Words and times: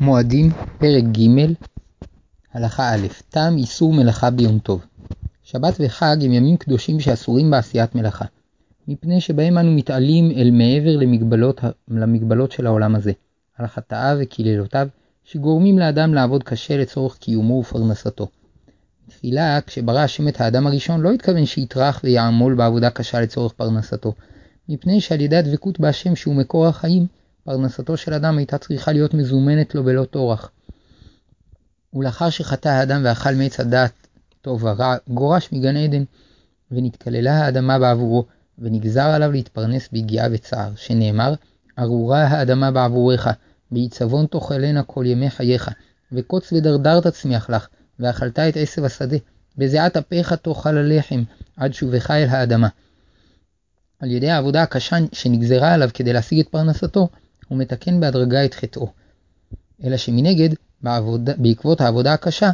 מועדים, 0.00 0.50
פרק 0.78 1.04
ג', 1.04 1.52
הלכה 2.52 2.94
א', 2.94 3.06
טעם 3.28 3.56
איסור 3.56 3.92
מלאכה 3.92 4.30
ביום 4.30 4.58
טוב. 4.58 4.86
שבת 5.44 5.74
וחג 5.80 6.16
הם 6.20 6.32
ימים 6.32 6.56
קדושים 6.56 7.00
שאסורים 7.00 7.50
בעשיית 7.50 7.94
מלאכה, 7.94 8.24
מפני 8.88 9.20
שבהם 9.20 9.58
אנו 9.58 9.72
מתעלים 9.72 10.30
אל 10.30 10.50
מעבר 10.50 10.96
למגבלות, 10.96 11.60
למגבלות 11.88 12.52
של 12.52 12.66
העולם 12.66 12.94
הזה, 12.94 13.12
על 13.58 13.66
חטאיו 13.66 14.16
וקללותיו, 14.20 14.88
שגורמים 15.24 15.78
לאדם 15.78 16.14
לעבוד 16.14 16.42
קשה 16.42 16.76
לצורך 16.76 17.16
קיומו 17.16 17.54
ופרנסתו. 17.54 18.28
תחילה, 19.08 19.58
כשברא 19.66 19.98
השם 19.98 20.28
את 20.28 20.40
האדם 20.40 20.66
הראשון, 20.66 21.00
לא 21.00 21.12
התכוון 21.12 21.46
שיטרח 21.46 22.00
ויעמול 22.04 22.54
בעבודה 22.54 22.90
קשה 22.90 23.20
לצורך 23.20 23.52
פרנסתו, 23.52 24.14
מפני 24.68 25.00
שעל 25.00 25.20
ידי 25.20 25.36
הדבקות 25.36 25.80
בהשם 25.80 26.16
שהוא 26.16 26.34
מקור 26.34 26.66
החיים, 26.66 27.06
פרנסתו 27.46 27.96
של 27.96 28.14
אדם 28.14 28.38
הייתה 28.38 28.58
צריכה 28.58 28.92
להיות 28.92 29.14
מזומנת 29.14 29.74
לו 29.74 29.84
בלא 29.84 30.04
טורח. 30.04 30.50
ולאחר 31.94 32.30
שחטא 32.30 32.68
האדם 32.68 33.02
ואכל 33.04 33.34
מעץ 33.34 33.60
הדעת 33.60 33.92
טוב 34.42 34.64
ורע, 34.64 34.96
גורש 35.08 35.52
מגן 35.52 35.76
עדן, 35.76 36.04
ונתקללה 36.70 37.32
האדמה 37.32 37.78
בעבורו, 37.78 38.26
ונגזר 38.58 39.06
עליו 39.06 39.32
להתפרנס 39.32 39.88
ביגיעה 39.92 40.28
וצער, 40.32 40.72
שנאמר, 40.76 41.34
ארורה 41.78 42.24
האדמה 42.24 42.70
בעבורך, 42.70 43.28
בעיצבון 43.70 44.26
תאכלנה 44.26 44.82
כל 44.82 45.04
ימי 45.06 45.30
חייך, 45.30 45.70
וקוץ 46.12 46.52
ודרדר 46.52 47.00
תצמיח 47.00 47.50
לך, 47.50 47.68
ואכלת 48.00 48.38
את 48.38 48.56
עשב 48.56 48.84
השדה, 48.84 49.16
בזיעת 49.58 49.96
אפיך 49.96 50.32
תאכל 50.32 50.78
הלחם, 50.78 51.22
עד 51.56 51.74
שובך 51.74 52.10
אל 52.10 52.28
האדמה. 52.28 52.68
על 54.00 54.10
ידי 54.10 54.30
העבודה 54.30 54.62
הקשה 54.62 54.96
שנגזרה 55.12 55.74
עליו 55.74 55.90
כדי 55.94 56.12
להשיג 56.12 56.40
את 56.40 56.48
פרנסתו, 56.48 57.08
הוא 57.48 57.58
מתקן 57.58 58.00
בהדרגה 58.00 58.44
את 58.44 58.54
חטאו. 58.54 58.88
אלא 59.84 59.96
שמנגד, 59.96 60.48
בעבודה, 60.82 61.32
בעקבות 61.36 61.80
העבודה 61.80 62.12
הקשה, 62.12 62.50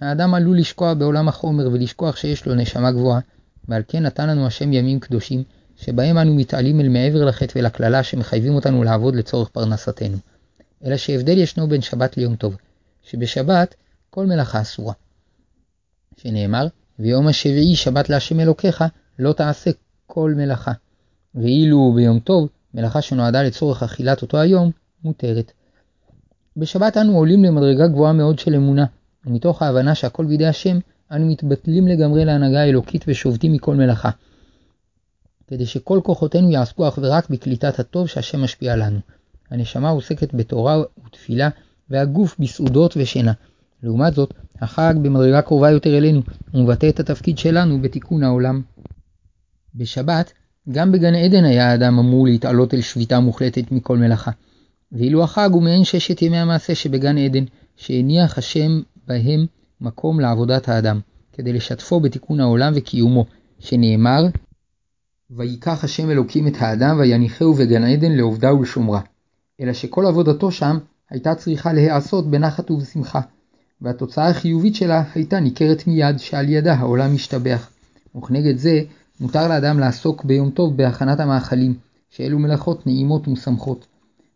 האדם 0.00 0.34
עלול 0.34 0.58
לשקוע 0.58 0.94
בעולם 0.94 1.28
החומר 1.28 1.68
ולשכוח 1.72 2.16
שיש 2.16 2.46
לו 2.46 2.54
נשמה 2.54 2.92
גבוהה, 2.92 3.20
ועל 3.68 3.82
כן 3.88 4.02
נתן 4.02 4.28
לנו 4.28 4.46
השם 4.46 4.72
ימים 4.72 5.00
קדושים, 5.00 5.42
שבהם 5.76 6.18
אנו 6.18 6.34
מתעלים 6.34 6.80
אל 6.80 6.88
מעבר 6.88 7.24
לחטא 7.24 7.58
ולקללה 7.58 8.02
שמחייבים 8.02 8.54
אותנו 8.54 8.84
לעבוד 8.84 9.16
לצורך 9.16 9.48
פרנסתנו. 9.48 10.16
אלא 10.84 10.96
שהבדל 10.96 11.38
ישנו 11.38 11.68
בין 11.68 11.80
שבת 11.80 12.16
ליום 12.16 12.36
טוב, 12.36 12.56
שבשבת 13.02 13.74
כל 14.10 14.26
מלאכה 14.26 14.60
אסורה. 14.60 14.94
שנאמר, 16.16 16.66
ויום 16.98 17.28
השביעי 17.28 17.76
שבת 17.76 18.08
להשם 18.10 18.40
אלוקיך, 18.40 18.84
לא 19.18 19.32
תעשה 19.32 19.70
כל 20.06 20.34
מלאכה. 20.36 20.72
ואילו 21.34 21.92
ביום 21.96 22.20
טוב, 22.20 22.48
מלאכה 22.74 23.02
שנועדה 23.02 23.42
לצורך 23.42 23.82
אכילת 23.82 24.22
אותו 24.22 24.38
היום, 24.38 24.70
מותרת. 25.04 25.52
בשבת 26.56 26.96
אנו 26.96 27.16
עולים 27.16 27.44
למדרגה 27.44 27.86
גבוהה 27.86 28.12
מאוד 28.12 28.38
של 28.38 28.54
אמונה, 28.54 28.84
ומתוך 29.26 29.62
ההבנה 29.62 29.94
שהכל 29.94 30.24
בידי 30.24 30.46
השם, 30.46 30.78
אנו 31.12 31.26
מתבטלים 31.26 31.88
לגמרי 31.88 32.24
להנהגה 32.24 32.60
האלוקית 32.60 33.04
ושובתים 33.08 33.52
מכל 33.52 33.76
מלאכה. 33.76 34.10
כדי 35.46 35.66
שכל 35.66 36.00
כוחותינו 36.04 36.50
יעסקו 36.50 36.88
אך 36.88 36.98
ורק 37.02 37.30
בקליטת 37.30 37.78
הטוב 37.80 38.06
שהשם 38.06 38.42
משפיע 38.42 38.76
לנו. 38.76 38.98
הנשמה 39.50 39.90
עוסקת 39.90 40.34
בתורה 40.34 40.82
ותפילה, 41.06 41.48
והגוף 41.90 42.36
בסעודות 42.38 42.94
ושינה. 42.96 43.32
לעומת 43.82 44.14
זאת, 44.14 44.34
החג 44.60 44.94
במדרגה 45.02 45.42
קרובה 45.42 45.70
יותר 45.70 45.98
אלינו, 45.98 46.22
ומבטא 46.54 46.88
את 46.88 47.00
התפקיד 47.00 47.38
שלנו 47.38 47.82
בתיקון 47.82 48.22
העולם. 48.22 48.62
בשבת, 49.74 50.32
גם 50.70 50.92
בגן 50.92 51.14
עדן 51.14 51.44
היה 51.44 51.70
האדם 51.70 51.98
אמור 51.98 52.26
להתעלות 52.26 52.74
אל 52.74 52.80
שביתה 52.80 53.20
מוחלטת 53.20 53.72
מכל 53.72 53.98
מלאכה. 53.98 54.30
ואילו 54.92 55.24
החג 55.24 55.50
הוא 55.52 55.62
מעין 55.62 55.84
ששת 55.84 56.22
ימי 56.22 56.38
המעשה 56.38 56.74
שבגן 56.74 57.18
עדן, 57.18 57.44
שהניח 57.76 58.38
השם 58.38 58.80
בהם 59.06 59.46
מקום 59.80 60.20
לעבודת 60.20 60.68
האדם, 60.68 61.00
כדי 61.32 61.52
לשתפו 61.52 62.00
בתיקון 62.00 62.40
העולם 62.40 62.72
וקיומו, 62.76 63.26
שנאמר, 63.58 64.26
ויקח 65.30 65.84
השם 65.84 66.10
אלוקים 66.10 66.46
את 66.46 66.54
האדם 66.58 66.98
ויניחהו 66.98 67.54
בגן 67.54 67.84
עדן 67.84 68.12
לעובדה 68.12 68.54
ולשומרה. 68.54 69.00
אלא 69.60 69.72
שכל 69.72 70.06
עבודתו 70.06 70.52
שם 70.52 70.78
הייתה 71.10 71.34
צריכה 71.34 71.72
להיעשות 71.72 72.30
בנחת 72.30 72.70
ובשמחה, 72.70 73.20
והתוצאה 73.80 74.28
החיובית 74.28 74.74
שלה 74.74 75.02
הייתה 75.14 75.40
ניכרת 75.40 75.86
מיד 75.86 76.18
שעל 76.18 76.48
ידה 76.48 76.74
העולם 76.74 77.14
משתבח. 77.14 77.70
וכנגד 78.16 78.56
זה, 78.56 78.82
מותר 79.20 79.48
לאדם 79.48 79.78
לעסוק 79.78 80.24
ביום 80.24 80.50
טוב 80.50 80.76
בהכנת 80.76 81.20
המאכלים, 81.20 81.74
שאלו 82.10 82.38
מלאכות 82.38 82.86
נעימות 82.86 83.28
ומשמחות. 83.28 83.86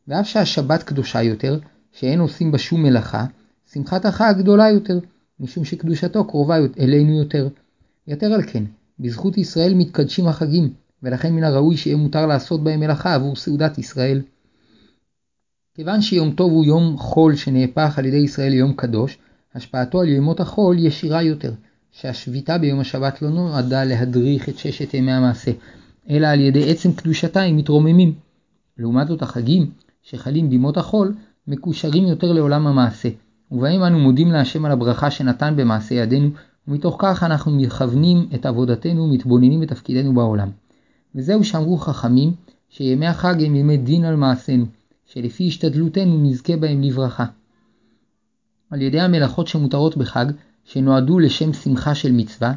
ואף 0.09 0.26
שהשבת 0.26 0.82
קדושה 0.82 1.22
יותר, 1.22 1.59
שאין 1.93 2.20
עושים 2.20 2.53
בה 2.53 2.59
שום 2.59 2.82
מלאכה, 2.82 3.25
שמחת 3.72 4.04
החג 4.04 4.34
גדולה 4.38 4.70
יותר, 4.70 4.98
משום 5.41 5.65
שקדושתו 5.65 6.25
קרובה 6.25 6.56
אלינו 6.81 7.19
יותר. 7.19 7.48
יתר 8.06 8.26
על 8.26 8.43
כן, 8.43 8.65
בזכות 8.98 9.38
ישראל 9.38 9.75
מתקדשים 9.75 10.28
החגים, 10.28 10.72
ולכן 11.03 11.32
מן 11.32 11.44
הראוי 11.44 11.76
שיהיה 11.76 11.97
מותר 11.97 12.26
לעשות 12.26 12.64
בהם 12.64 12.81
מלאכה 12.81 13.14
עבור 13.14 13.37
סעודת 13.37 13.78
ישראל. 13.78 14.22
כיוון 15.75 16.03
שיום 16.03 16.32
טוב 16.32 16.53
הוא 16.53 16.64
יום 16.64 16.99
חול 16.99 17.37
שנהפך 17.37 17.99
על 17.99 18.04
ידי 18.04 18.16
ישראל 18.16 18.50
ליום 18.50 18.72
קדוש, 18.72 19.19
השפעתו 19.54 20.00
על 20.00 20.09
ימות 20.09 20.41
החול 20.41 20.78
ישירה 20.78 21.22
יותר, 21.22 21.53
שהשביתה 21.92 22.58
ביום 22.58 22.80
השבת 22.80 23.22
לא 23.22 23.30
נועדה 23.30 23.84
להדריך 23.84 24.48
את 24.48 24.58
ששת 24.58 24.94
ימי 24.94 25.12
המעשה, 25.12 25.50
אלא 26.10 26.26
על 26.26 26.41
ידי 26.41 26.70
עצם 26.70 26.92
קדושתה 26.92 27.42
הם 27.42 27.56
מתרוממים. 27.56 28.14
לעומת 28.78 29.08
זאת 29.08 29.22
החגים, 29.22 29.70
שחלים 30.02 30.50
בימות 30.50 30.76
החול, 30.76 31.14
מקושרים 31.48 32.04
יותר 32.06 32.32
לעולם 32.32 32.66
המעשה, 32.66 33.08
ובהם 33.50 33.82
אנו 33.82 33.98
מודים 33.98 34.32
להשם 34.32 34.64
על 34.64 34.72
הברכה 34.72 35.10
שנתן 35.10 35.54
במעשה 35.56 35.94
ידינו, 35.94 36.31
ומתוך 36.69 36.97
כך 36.98 37.22
אנחנו 37.22 37.52
מכוונים 37.52 38.28
את 38.34 38.47
עבודתנו 38.47 39.02
ומתבוננים 39.02 39.60
בתפקידנו 39.60 40.14
בעולם. 40.14 40.50
וזהו 41.14 41.44
שאמרו 41.44 41.76
חכמים, 41.76 42.32
שימי 42.70 43.06
החג 43.06 43.44
הם 43.44 43.54
ימי 43.54 43.76
דין 43.76 44.04
על 44.04 44.16
מעשינו, 44.16 44.66
שלפי 45.06 45.48
השתדלותנו 45.48 46.22
נזכה 46.22 46.56
בהם 46.56 46.82
לברכה. 46.82 47.25
על 48.70 48.82
ידי 48.82 49.00
המלאכות 49.00 49.48
שמותרות 49.48 49.97
בחג, 49.97 50.26
שנועדו 50.65 51.19
לשם 51.19 51.53
שמחה 51.53 51.95
של 51.95 52.12
מצווה, 52.12 52.53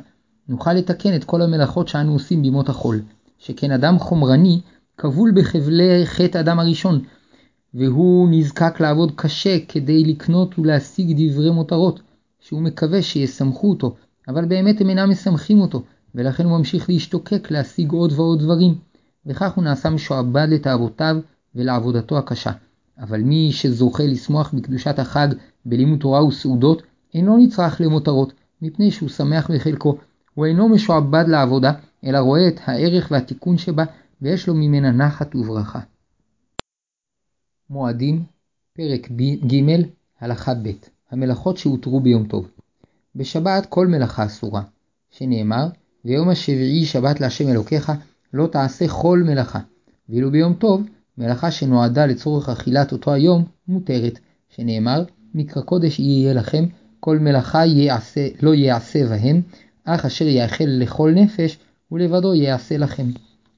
נוכל 0.48 0.74
לתקן 0.74 1.16
את 1.16 1.24
כל 1.24 1.42
המלאכות 1.42 1.88
שאנו 1.88 2.14
עושים 2.14 2.42
בימות 2.42 2.70
החול, 2.70 3.02
שכן 3.40 3.72
אדם 3.72 4.00
חומרני 4.00 4.62
כבול 4.98 5.32
בחבלי 5.36 6.06
חטא 6.06 6.40
אדם 6.40 6.60
הראשון, 6.60 7.02
והוא 7.74 8.28
נזקק 8.32 8.80
לעבוד 8.80 9.12
קשה 9.16 9.58
כדי 9.68 10.04
לקנות 10.04 10.60
ולהשיג 10.60 11.16
דברי 11.18 11.52
מותרות, 11.52 12.00
שהוא 12.40 12.62
מקווה 12.62 13.02
שישמחו 13.02 13.70
אותו, 13.70 13.96
אבל 14.28 14.46
באמת 14.46 14.82
הם 14.82 14.90
אינם 14.90 15.10
משמחים 15.10 15.60
אותו, 15.62 15.84
ולכן 16.16 16.46
הוא 16.46 16.58
ממשיך 16.58 16.90
להשתוקק 16.90 17.52
להשיג 17.52 17.92
עוד 17.92 18.14
ועוד 18.14 18.40
דברים, 18.40 18.76
וכך 19.26 19.54
הוא 19.56 19.64
נעשה 19.64 19.90
משועבד 19.90 20.48
לתאוותיו 20.50 21.18
ולעבודתו 21.56 22.18
הקשה. 22.18 22.52
אבל 23.00 23.22
מי 23.22 23.52
שזוכה 23.52 24.04
לשמוח 24.04 24.54
בקדושת 24.54 25.00
החג 25.00 25.28
בלימוד 25.66 26.00
תורה 26.00 26.26
וסעודות, 26.26 26.82
אינו 27.16 27.38
נצרך 27.38 27.82
למותרות, 27.82 28.34
מפני 28.62 28.92
שהוא 28.92 29.10
שמח 29.10 29.52
בחלקו. 29.52 29.98
הוא 30.34 30.46
אינו 30.46 30.70
משועבד 30.70 31.26
לעבודה, 31.28 31.72
אלא 32.06 32.18
רואה 32.18 32.48
את 32.48 32.60
הערך 32.66 33.08
והתיקון 33.12 33.58
שבה, 33.58 33.84
ויש 34.22 34.48
לו 34.48 34.54
ממנה 34.54 34.92
נחת 34.92 35.36
וברכה. 35.36 35.80
מועדים, 37.70 38.24
פרק 38.74 39.12
ג', 39.52 39.82
הלכה 40.20 40.54
ב', 40.54 40.72
המלאכות 41.12 41.58
שהותרו 41.58 42.00
ביום 42.00 42.28
טוב. 42.28 42.48
בשבת 43.16 43.66
כל 43.66 43.88
מלאכה 43.88 44.26
אסורה, 44.26 44.62
שנאמר, 45.12 45.68
ויום 46.06 46.30
השביעי 46.30 46.86
שבת 46.86 47.22
להשם 47.22 47.48
אלוקיך, 47.48 47.92
לא 48.34 48.48
תעשה 48.48 48.88
כל 48.88 49.24
מלאכה. 49.26 49.60
ואילו 50.10 50.32
ביום 50.32 50.54
טוב, 50.54 50.84
מלאכה 51.18 51.52
שנועדה 51.52 52.06
לצורך 52.06 52.50
אכילת 52.50 52.92
אותו 52.92 53.14
היום, 53.14 53.44
מותרת, 53.68 54.20
שנאמר, 54.50 55.04
מקרא 55.34 55.62
קודש 55.62 56.00
יהיה 56.00 56.34
לכם, 56.34 56.66
כל 57.06 57.20
מלאכה 57.20 57.66
יעשה, 57.66 58.28
לא 58.42 58.56
יעשה 58.56 59.06
בהם, 59.08 59.42
אך 59.84 60.06
אשר 60.06 60.28
יאכל 60.28 60.64
לכל 60.68 61.12
נפש, 61.16 61.58
ולבדו 61.92 62.34
יעשה 62.34 62.78
לכם. 62.78 63.08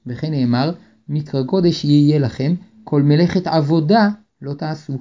וכן 0.07 0.31
נאמר, 0.31 0.71
מקרא 1.09 1.43
קודש 1.43 1.85
יהיה 1.85 2.19
לכם, 2.19 2.53
כל 2.83 3.01
מלאכת 3.01 3.47
עבודה 3.47 4.09
לא 4.41 4.53
תעשו. 4.53 4.93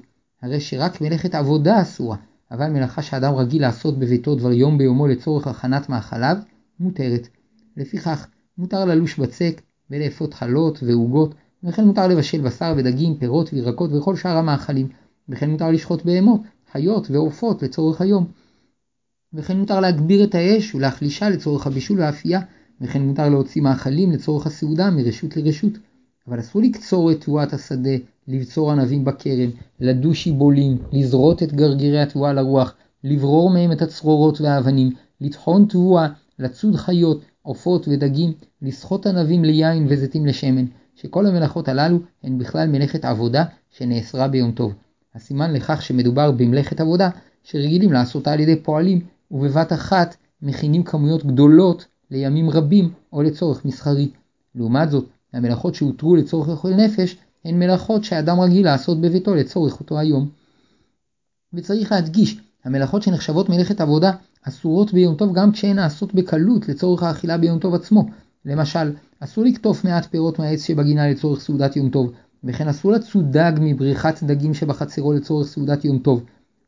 הרי 0.42 0.60
שרק 0.60 1.00
מלאכת 1.00 1.34
עבודה 1.34 1.82
אסורה, 1.82 2.16
אבל 2.50 2.68
מלאכה 2.68 3.02
שאדם 3.02 3.34
רגיל 3.34 3.62
לעשות 3.62 3.98
בביתו 3.98 4.34
דבר 4.34 4.52
יום 4.52 4.78
ביומו 4.78 5.06
לצורך 5.06 5.46
הכנת 5.46 5.88
מאכליו, 5.88 6.36
מותרת. 6.80 7.28
לפיכך, 7.76 8.26
מותר 8.58 8.84
ללוש 8.84 9.18
בצק 9.18 9.60
ולאפות 9.90 10.34
חלות 10.34 10.78
ועוגות, 10.82 11.34
וכן 11.64 11.84
מותר 11.84 12.06
לבשל 12.06 12.40
בשר 12.40 12.74
ודגים, 12.76 13.14
פירות 13.18 13.52
וירקות 13.52 13.90
וכל 13.92 14.16
שאר 14.16 14.36
המאכלים, 14.36 14.88
וכן 15.28 15.50
מותר 15.50 15.70
לשחוט 15.70 16.04
בהמות, 16.04 16.40
חיות 16.76 17.10
ועופות 17.10 17.62
לצורך 17.62 18.00
היום. 18.00 18.26
וכן 19.32 19.56
מותר 19.56 19.80
להגביר 19.80 20.24
את 20.24 20.34
האש 20.34 20.74
ולהחלישה 20.74 21.30
לצורך 21.30 21.66
הבישול 21.66 22.00
והאפייה, 22.00 22.40
וכן 22.80 23.02
מותר 23.02 23.28
להוציא 23.28 23.62
מאכלים 23.62 24.12
לצורך 24.12 24.46
הסעודה 24.46 24.90
מרשות 24.90 25.36
לרשות. 25.36 25.72
אבל 26.28 26.40
אסור 26.40 26.62
לקצור 26.62 27.12
את 27.12 27.20
תבואת 27.20 27.52
השדה, 27.52 27.96
לבצור 28.28 28.72
ענבים 28.72 29.04
בכרם, 29.04 29.50
לדוש 29.80 30.24
שיבולים, 30.24 30.78
לזרות 30.92 31.42
את 31.42 31.52
גרגירי 31.52 32.00
התבואה 32.00 32.32
לרוח, 32.32 32.74
לברור 33.04 33.50
מהם 33.50 33.72
את 33.72 33.82
הצרורות 33.82 34.40
והאבנים, 34.40 34.90
לטחון 35.20 35.66
תבואה, 35.68 36.08
לצוד 36.38 36.76
חיות, 36.76 37.24
עופות 37.42 37.88
ודגים, 37.88 38.32
לסחוט 38.62 39.06
ענבים 39.06 39.44
ליין 39.44 39.86
וזיתים 39.88 40.26
לשמן, 40.26 40.64
שכל 40.94 41.26
המלאכות 41.26 41.68
הללו 41.68 41.98
הן 42.22 42.38
בכלל 42.38 42.68
מלאכת 42.68 43.04
עבודה 43.04 43.44
שנאסרה 43.70 44.28
ביום 44.28 44.52
טוב. 44.52 44.85
הסימן 45.16 45.52
לכך 45.52 45.82
שמדובר 45.82 46.30
במלאכת 46.30 46.80
עבודה 46.80 47.10
שרגילים 47.44 47.92
לעשותה 47.92 48.32
על 48.32 48.40
ידי 48.40 48.56
פועלים, 48.56 49.00
ובבת 49.30 49.72
אחת 49.72 50.16
מכינים 50.42 50.82
כמויות 50.82 51.26
גדולות 51.26 51.86
לימים 52.10 52.50
רבים 52.50 52.90
או 53.12 53.22
לצורך 53.22 53.64
מסחרי. 53.64 54.10
לעומת 54.54 54.90
זאת, 54.90 55.06
המלאכות 55.32 55.74
שהותרו 55.74 56.16
לצורך 56.16 56.48
אוכל 56.48 56.74
נפש 56.74 57.16
הן 57.44 57.58
מלאכות 57.58 58.04
שאדם 58.04 58.40
רגיל 58.40 58.64
לעשות 58.64 59.00
בביתו 59.00 59.34
לצורך 59.34 59.80
אותו 59.80 59.98
היום. 59.98 60.28
וצריך 61.52 61.92
להדגיש, 61.92 62.40
המלאכות 62.64 63.02
שנחשבות 63.02 63.48
מלאכת 63.48 63.80
עבודה 63.80 64.12
אסורות 64.42 64.92
ביום 64.92 65.14
טוב 65.14 65.34
גם 65.34 65.52
כשהן 65.52 65.76
נעשות 65.76 66.14
בקלות 66.14 66.68
לצורך 66.68 67.02
האכילה 67.02 67.38
ביום 67.38 67.58
טוב 67.58 67.74
עצמו. 67.74 68.06
למשל, 68.44 68.92
אסור 69.20 69.44
לקטוף 69.44 69.84
מעט 69.84 70.06
פירות 70.06 70.38
מהעץ 70.38 70.66
שבגינה 70.66 71.10
לצורך 71.10 71.40
סעודת 71.40 71.76
יום 71.76 71.90
טוב, 71.90 72.12
וכן 72.44 72.68
אסור 72.68 72.92
לצוד 72.92 73.32
דג 73.32 73.52
מבריכת 73.60 74.22
דגים 74.22 74.54
שבחצרו 74.54 75.12
לצורך 75.12 75.46
סעודת 75.46 75.84
יום 75.84 75.98
טוב. 75.98 76.24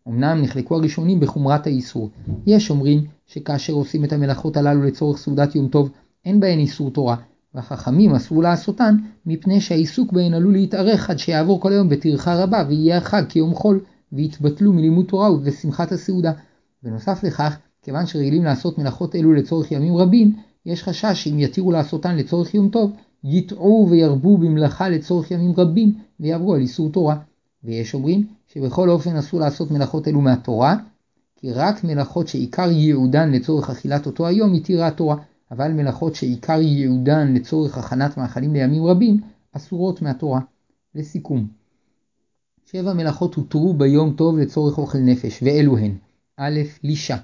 אמנם 0.08 0.42
נחלקו 0.42 0.76
הראשונים 0.76 1.20
בחומרת 1.20 1.66
האיסור. 1.66 2.10
יש 2.46 2.70
אומרים 2.70 3.04
שכאשר 3.26 3.72
עושים 3.72 4.04
את 4.04 4.12
המלאכות 4.12 4.56
הללו 4.56 4.82
לצורך 4.82 5.18
סעודת 5.18 5.54
יום 5.54 5.68
טוב, 5.68 5.90
אין 6.24 6.40
בהן 6.40 6.58
איסור 6.58 6.90
תורה, 6.90 7.16
והחכמים 7.54 8.14
אסרו 8.14 8.42
לעשותן 8.42 8.96
מפני 9.26 9.60
שהעיסוק 9.60 10.12
בהן 10.12 10.34
עלול 10.34 10.52
להתארך 10.52 11.10
עד 11.10 11.18
שיעבור 11.18 11.60
כל 11.60 11.72
היום 11.72 11.88
בטרחה 11.88 12.42
רבה 12.42 12.64
ויהיה 12.68 12.96
החג 12.96 13.22
כיום 13.28 13.54
חול, 13.54 13.80
ויתבטלו 14.12 14.72
מלימוד 14.72 15.06
תורה 15.06 15.32
ובשמחת 15.32 15.92
הסעודה. 15.92 16.32
בנוסף 16.82 17.24
לכך, 17.24 17.58
כיוון 17.82 18.06
שרגילים 18.06 18.44
לעשות 18.44 18.78
מלאכות 18.78 19.16
אלו 19.16 19.32
לצורך 19.32 19.72
ימים 19.72 19.96
רבים, 19.96 20.36
יש 20.66 20.82
חשש 20.82 21.24
שאם 21.24 21.38
יתירו 21.38 21.72
לעשותן 21.72 22.16
לצורך 22.16 22.54
יום 22.54 22.68
טוב, 22.68 22.92
יטעו 23.24 23.86
וירבו 23.90 24.38
במלאכה 24.38 24.88
לצורך 24.88 25.30
ימים 25.30 25.52
רבים 25.56 25.94
ויעברו 26.20 26.54
על 26.54 26.60
איסור 26.60 26.90
תורה. 26.92 27.16
ויש 27.64 27.94
אומרים 27.94 28.26
שבכל 28.52 28.90
אופן 28.90 29.16
אסור 29.16 29.40
לעשות 29.40 29.70
מלאכות 29.70 30.08
אלו 30.08 30.20
מהתורה, 30.20 30.76
כי 31.36 31.52
רק 31.52 31.84
מלאכות 31.84 32.28
שעיקר 32.28 32.70
ייעודן 32.70 33.32
לצורך 33.32 33.70
אכילת 33.70 34.06
אותו 34.06 34.26
היום 34.26 34.54
התירה 34.54 34.86
התורה, 34.86 35.16
אבל 35.50 35.72
מלאכות 35.72 36.14
שעיקר 36.14 36.60
ייעודן 36.60 37.34
לצורך 37.34 37.78
הכנת 37.78 38.16
מאכלים 38.16 38.52
לימים 38.52 38.84
רבים 38.84 39.20
אסורות 39.52 40.02
מהתורה. 40.02 40.40
לסיכום 40.94 41.46
שבע 42.64 42.92
מלאכות 42.92 43.34
הותרו 43.34 43.74
ביום 43.74 44.12
טוב 44.12 44.38
לצורך 44.38 44.78
אוכל 44.78 44.98
נפש, 44.98 45.42
ואלו 45.42 45.78
הן 45.78 45.96
א', 46.36 46.60
לישה, 46.82 47.16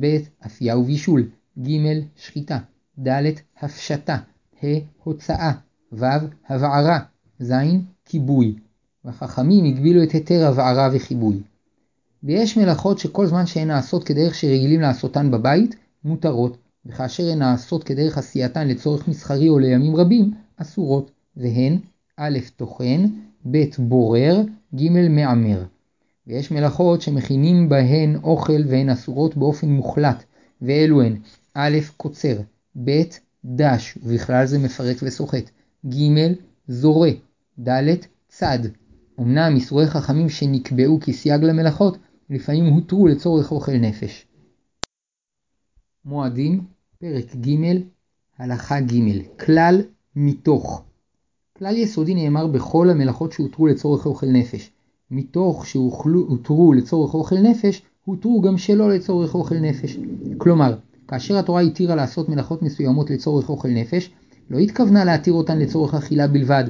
ב', 0.00 0.16
אפייה 0.46 0.78
ובישול, 0.78 1.28
ג', 1.58 1.70
שחיטה, 2.16 2.58
ד', 2.98 3.22
הפשטה, 3.60 4.18
ה', 4.62 4.78
הוצאה, 5.04 5.52
ו', 5.92 6.04
הבערה, 6.48 6.98
ז', 7.40 7.52
כיבוי. 8.04 8.54
והחכמים 9.04 9.64
הגבילו 9.64 10.02
את 10.02 10.10
היתר 10.10 10.46
הבערה 10.46 10.88
וכיבוי. 10.92 11.40
ויש 12.24 12.56
מלאכות 12.56 12.98
שכל 12.98 13.26
זמן 13.26 13.46
שהן 13.46 13.68
נעשות 13.68 14.04
כדרך 14.04 14.34
שרגילים 14.34 14.80
לעשותן 14.80 15.30
בבית, 15.30 15.76
מותרות, 16.04 16.56
וכאשר 16.86 17.28
הן 17.32 17.38
נעשות 17.38 17.84
כדרך 17.84 18.18
עשייתן 18.18 18.68
לצורך 18.68 19.08
מסחרי 19.08 19.48
או 19.48 19.58
לימים 19.58 19.96
רבים, 19.96 20.34
אסורות, 20.56 21.10
והן 21.36 21.78
א', 22.16 22.38
טוחן, 22.56 23.06
ב', 23.50 23.64
בורר, 23.78 24.42
ג', 24.74 24.88
מעמר. 24.90 25.64
ויש 26.26 26.50
מלאכות 26.50 27.02
שמכינים 27.02 27.68
בהן 27.68 28.16
אוכל 28.22 28.62
והן 28.68 28.90
אסורות 28.90 29.36
באופן 29.36 29.68
מוחלט, 29.68 30.24
ואלו 30.62 31.02
הן 31.02 31.16
א', 31.54 31.78
קוצר, 31.96 32.36
ב', 32.84 33.02
דש, 33.44 33.98
ובכלל 34.02 34.46
זה 34.46 34.58
מפרק 34.58 34.96
וסוחט, 35.02 35.50
ג', 35.86 36.32
זורה, 36.68 37.10
ד', 37.58 37.94
צד. 38.28 38.58
אמנם 39.20 39.54
איסורי 39.54 39.86
חכמים 39.86 40.28
שנקבעו 40.28 40.98
כסייג 41.00 41.42
למלאכות, 41.42 41.98
לפעמים 42.30 42.64
הותרו 42.64 43.06
לצורך 43.06 43.52
אוכל 43.52 43.72
נפש. 43.72 44.26
מועדים, 46.04 46.64
פרק 46.98 47.36
ג', 47.36 47.80
הלכה 48.38 48.80
ג', 48.80 49.38
כלל 49.44 49.82
מתוך. 50.16 50.84
כלל 51.58 51.76
יסודי 51.76 52.14
נאמר 52.14 52.46
בכל 52.46 52.90
המלאכות 52.90 53.32
שהותרו 53.32 53.66
לצורך 53.66 54.06
אוכל 54.06 54.26
נפש. 54.26 54.70
מתוך 55.10 55.66
שהותרו 55.66 56.72
לצורך 56.72 57.14
אוכל 57.14 57.38
נפש, 57.38 57.82
הותרו 58.04 58.40
גם 58.40 58.58
שלא 58.58 58.90
לצורך 58.90 59.34
אוכל 59.34 59.58
נפש. 59.58 59.96
כלומר, 60.38 60.76
כאשר 61.12 61.38
התורה 61.38 61.60
התירה 61.60 61.94
לעשות 61.94 62.28
מלאכות 62.28 62.62
מסוימות 62.62 63.10
לצורך 63.10 63.48
אוכל 63.48 63.68
נפש, 63.68 64.10
לא 64.50 64.58
התכוונה 64.58 65.04
להתיר 65.04 65.32
אותן 65.32 65.58
לצורך 65.58 65.94
אכילה 65.94 66.26
בלבד, 66.26 66.64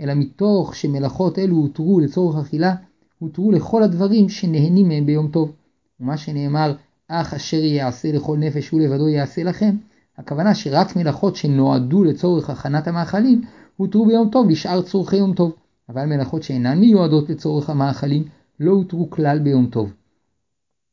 אלא 0.00 0.14
מתוך 0.14 0.76
שמלאכות 0.76 1.38
אלו 1.38 1.56
הותרו 1.56 2.00
לצורך 2.00 2.36
אכילה, 2.36 2.74
הותרו 3.18 3.52
לכל 3.52 3.82
הדברים 3.82 4.28
שנהנים 4.28 4.88
מהם 4.88 5.06
ביום 5.06 5.28
טוב. 5.28 5.52
ומה 6.00 6.16
שנאמר, 6.16 6.74
אך 7.08 7.34
אשר 7.34 7.56
יעשה 7.56 8.12
לכל 8.12 8.36
נפש 8.36 8.68
הוא 8.68 8.80
לבדו 8.80 9.08
יעשה 9.08 9.42
לכם, 9.42 9.76
הכוונה 10.18 10.54
שרק 10.54 10.96
מלאכות 10.96 11.36
שנועדו 11.36 12.04
לצורך 12.04 12.50
הכנת 12.50 12.88
המאכלים, 12.88 13.42
הותרו 13.76 14.06
ביום 14.06 14.30
טוב 14.30 14.50
לשאר 14.50 14.82
צורכי 14.82 15.16
יום 15.16 15.34
טוב, 15.34 15.52
אבל 15.88 16.04
מלאכות 16.04 16.42
שאינן 16.42 16.78
מיועדות 16.78 17.30
לצורך 17.30 17.70
המאכלים, 17.70 18.24
לא 18.60 18.72
הותרו 18.72 19.10
כלל 19.10 19.38
ביום 19.38 19.66
טוב. 19.66 19.92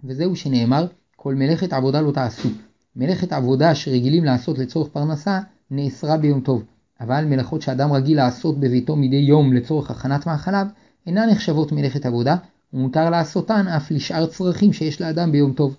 וזהו 0.03 0.35
שנאמר, 0.35 0.87
כל 1.15 1.35
מלאכת 1.35 1.73
עבודה 1.73 2.01
לא 2.01 2.11
תעשו. 2.11 2.49
מלאכת 2.95 3.33
עבודה 3.33 3.75
שרגילים 3.75 4.23
לעשות 4.23 4.57
לצורך 4.57 4.89
פרנסה, 4.89 5.39
נאסרה 5.71 6.17
ביום 6.17 6.41
טוב. 6.41 6.63
אבל 7.01 7.25
מלאכות 7.25 7.61
שאדם 7.61 7.93
רגיל 7.93 8.17
לעשות 8.17 8.59
בביתו 8.59 8.95
מדי 8.95 9.15
יום 9.15 9.53
לצורך 9.53 9.91
הכנת 9.91 10.27
מאכליו, 10.27 10.67
אינן 11.07 11.29
נחשבות 11.29 11.71
מלאכת 11.71 12.05
עבודה, 12.05 12.35
ומותר 12.73 13.09
לעשותן 13.09 13.67
אף 13.67 13.91
לשאר 13.91 14.25
צרכים 14.25 14.73
שיש 14.73 15.01
לאדם 15.01 15.31
ביום 15.31 15.53
טוב. 15.53 15.77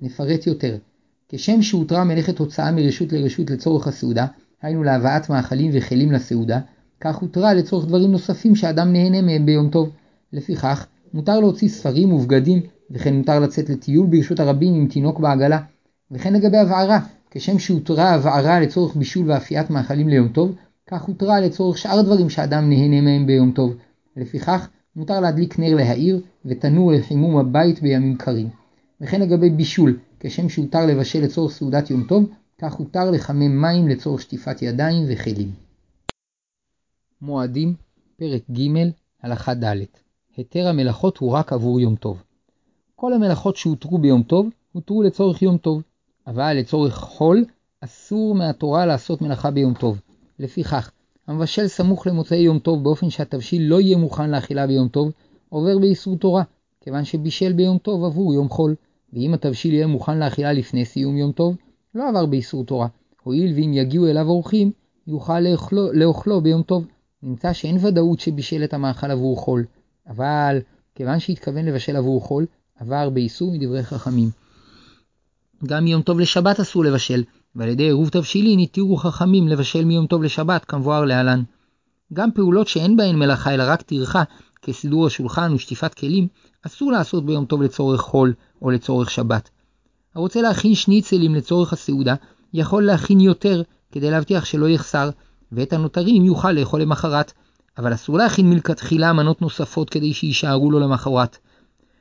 נפרט 0.00 0.46
יותר. 0.46 0.76
כשם 1.28 1.62
שהותרה 1.62 2.04
מלאכת 2.04 2.38
הוצאה 2.38 2.72
מרשות 2.72 3.12
לרשות 3.12 3.50
לצורך 3.50 3.86
הסעודה, 3.86 4.26
היינו 4.62 4.82
להבאת 4.82 5.30
מאכלים 5.30 5.70
וכלים 5.74 6.12
לסעודה, 6.12 6.60
כך 7.00 7.16
הותרה 7.16 7.54
לצורך 7.54 7.86
דברים 7.86 8.12
נוספים 8.12 8.56
שאדם 8.56 8.92
נהנה 8.92 9.22
מהם 9.22 9.46
ביום 9.46 9.70
טוב. 9.70 9.90
לפיכך, 10.32 10.86
מותר 11.14 11.40
להוציא 11.40 11.68
ספרים 11.68 12.12
ובגדים, 12.12 12.62
וכן 12.90 13.14
מותר 13.14 13.40
לצאת 13.40 13.70
לטיול 13.70 14.06
ברשות 14.06 14.40
הרבים 14.40 14.74
עם 14.74 14.88
תינוק 14.88 15.20
בעגלה. 15.20 15.60
וכן 16.10 16.32
לגבי 16.32 16.56
הבערה, 16.56 16.98
כשם 17.30 17.58
שהותרה 17.58 18.10
הבערה 18.10 18.60
לצורך 18.60 18.96
בישול 18.96 19.30
ואפיית 19.30 19.70
מאכלים 19.70 20.08
ליום 20.08 20.28
טוב, 20.28 20.54
כך 20.86 21.02
הותרה 21.02 21.40
לצורך 21.40 21.78
שאר 21.78 22.02
דברים 22.02 22.30
שאדם 22.30 22.68
נהנה 22.68 23.00
מהם 23.00 23.26
ביום 23.26 23.52
טוב. 23.52 23.76
לפיכך, 24.16 24.68
מותר 24.96 25.20
להדליק 25.20 25.58
נר 25.58 25.74
להעיר 25.74 26.22
ותנור 26.44 26.92
לחימום 26.92 27.36
הבית 27.36 27.82
בימים 27.82 28.16
קרים. 28.16 28.48
וכן 29.00 29.20
לגבי 29.20 29.50
בישול, 29.50 29.98
כשם 30.20 30.48
שהותר 30.48 30.86
לבשל 30.86 31.22
לצורך 31.22 31.52
סעודת 31.52 31.90
יום 31.90 32.04
טוב, 32.08 32.30
כך 32.58 32.74
הותר 32.74 33.10
לחמם 33.10 33.62
מים 33.62 33.88
לצורך 33.88 34.20
שטיפת 34.20 34.62
ידיים 34.62 35.04
וכלים. 35.08 35.50
מועדים, 37.22 37.74
פרק 38.16 38.42
ג', 38.50 38.90
הלכה 39.22 39.54
ד' 39.54 39.74
היתר 40.36 40.68
המלאכות 40.68 41.18
הוא 41.18 41.32
רק 41.32 41.52
עבור 41.52 41.80
יום 41.80 41.96
טוב. 41.96 42.22
כל 42.94 43.12
המלאכות 43.12 43.56
שהותרו 43.56 43.98
ביום 43.98 44.22
טוב, 44.22 44.48
הותרו 44.72 45.02
לצורך 45.02 45.42
יום 45.42 45.58
טוב, 45.58 45.82
אבל 46.26 46.52
לצורך 46.52 46.94
חול, 46.94 47.44
אסור 47.80 48.34
מהתורה 48.34 48.86
לעשות 48.86 49.22
מלאכה 49.22 49.50
ביום 49.50 49.74
טוב. 49.74 50.00
לפיכך, 50.38 50.90
המבשל 51.26 51.68
סמוך 51.68 52.06
למוצאי 52.06 52.38
יום 52.38 52.58
טוב 52.58 52.84
באופן 52.84 53.10
שהתבשיל 53.10 53.62
לא 53.62 53.80
יהיה 53.80 53.96
מוכן 53.96 54.30
לאכילה 54.30 54.66
ביום 54.66 54.88
טוב, 54.88 55.12
עובר 55.48 55.78
באיסור 55.78 56.16
תורה, 56.16 56.42
כיוון 56.80 57.04
שבישל 57.04 57.52
ביום 57.52 57.78
טוב 57.78 58.04
עבור 58.04 58.34
יום 58.34 58.48
חול, 58.48 58.74
ואם 59.12 59.34
התבשיל 59.34 59.74
יהיה 59.74 59.86
מוכן 59.86 60.18
לאכילה 60.18 60.52
לפני 60.52 60.84
סיום 60.84 61.16
יום 61.16 61.32
טוב, 61.32 61.56
לא 61.94 62.08
עבר 62.08 62.26
באיסור 62.26 62.64
תורה, 62.64 62.86
הואיל 63.22 63.52
ואם 63.54 63.72
יגיעו 63.74 64.06
אליו 64.06 64.28
אורחים, 64.28 64.70
יוכל 65.06 65.40
לאכלו, 65.40 65.92
לאכלו 65.92 66.40
ביום 66.40 66.62
טוב. 66.62 66.86
נמצא 67.22 67.52
שאין 67.52 67.76
ודאות 67.80 68.20
שבישל 68.20 68.64
את 68.64 68.74
המאכל 68.74 69.10
עבור 69.10 69.36
חול, 69.36 69.64
אבל 70.08 70.58
כיוון 70.94 71.18
שהתכוון 71.18 71.64
לבשל 71.64 71.96
עבור 71.96 72.20
חול, 72.20 72.46
עבר 72.78 73.10
באיסור 73.10 73.52
מדברי 73.52 73.82
חכמים. 73.82 74.30
גם 75.64 75.84
מיום 75.84 76.02
טוב 76.02 76.20
לשבת 76.20 76.60
אסור 76.60 76.84
לבשל, 76.84 77.22
ועל 77.54 77.68
ידי 77.68 77.82
עירוב 77.82 78.08
תבשילין 78.08 78.58
התירו 78.58 78.96
חכמים 78.96 79.48
לבשל 79.48 79.84
מיום 79.84 80.06
טוב 80.06 80.22
לשבת 80.22 80.64
כמבואר 80.64 81.04
להלן. 81.04 81.42
גם 82.12 82.32
פעולות 82.32 82.68
שאין 82.68 82.96
בהן 82.96 83.16
מלאכה 83.16 83.54
אלא 83.54 83.64
רק 83.66 83.82
טרחה, 83.82 84.22
כסידור 84.62 85.06
השולחן 85.06 85.52
ושטיפת 85.54 85.94
כלים, 85.94 86.28
אסור 86.66 86.92
לעשות 86.92 87.26
ביום 87.26 87.44
טוב 87.44 87.62
לצורך 87.62 88.00
חול 88.00 88.34
או 88.62 88.70
לצורך 88.70 89.10
שבת. 89.10 89.50
הרוצה 90.14 90.42
להכין 90.42 90.74
שניצלים 90.74 91.34
לצורך 91.34 91.72
הסעודה, 91.72 92.14
יכול 92.54 92.82
להכין 92.82 93.20
יותר 93.20 93.62
כדי 93.92 94.10
להבטיח 94.10 94.44
שלא 94.44 94.68
יחסר, 94.68 95.10
ואת 95.52 95.72
הנותרים 95.72 96.24
יוכל 96.24 96.52
לאכול 96.52 96.80
למחרת, 96.80 97.32
אבל 97.78 97.94
אסור 97.94 98.18
להכין 98.18 98.50
מלכתחילה 98.50 99.12
מנות 99.12 99.42
נוספות 99.42 99.90
כדי 99.90 100.14
שיישארו 100.14 100.70
לו 100.70 100.80
למחרת. 100.80 101.38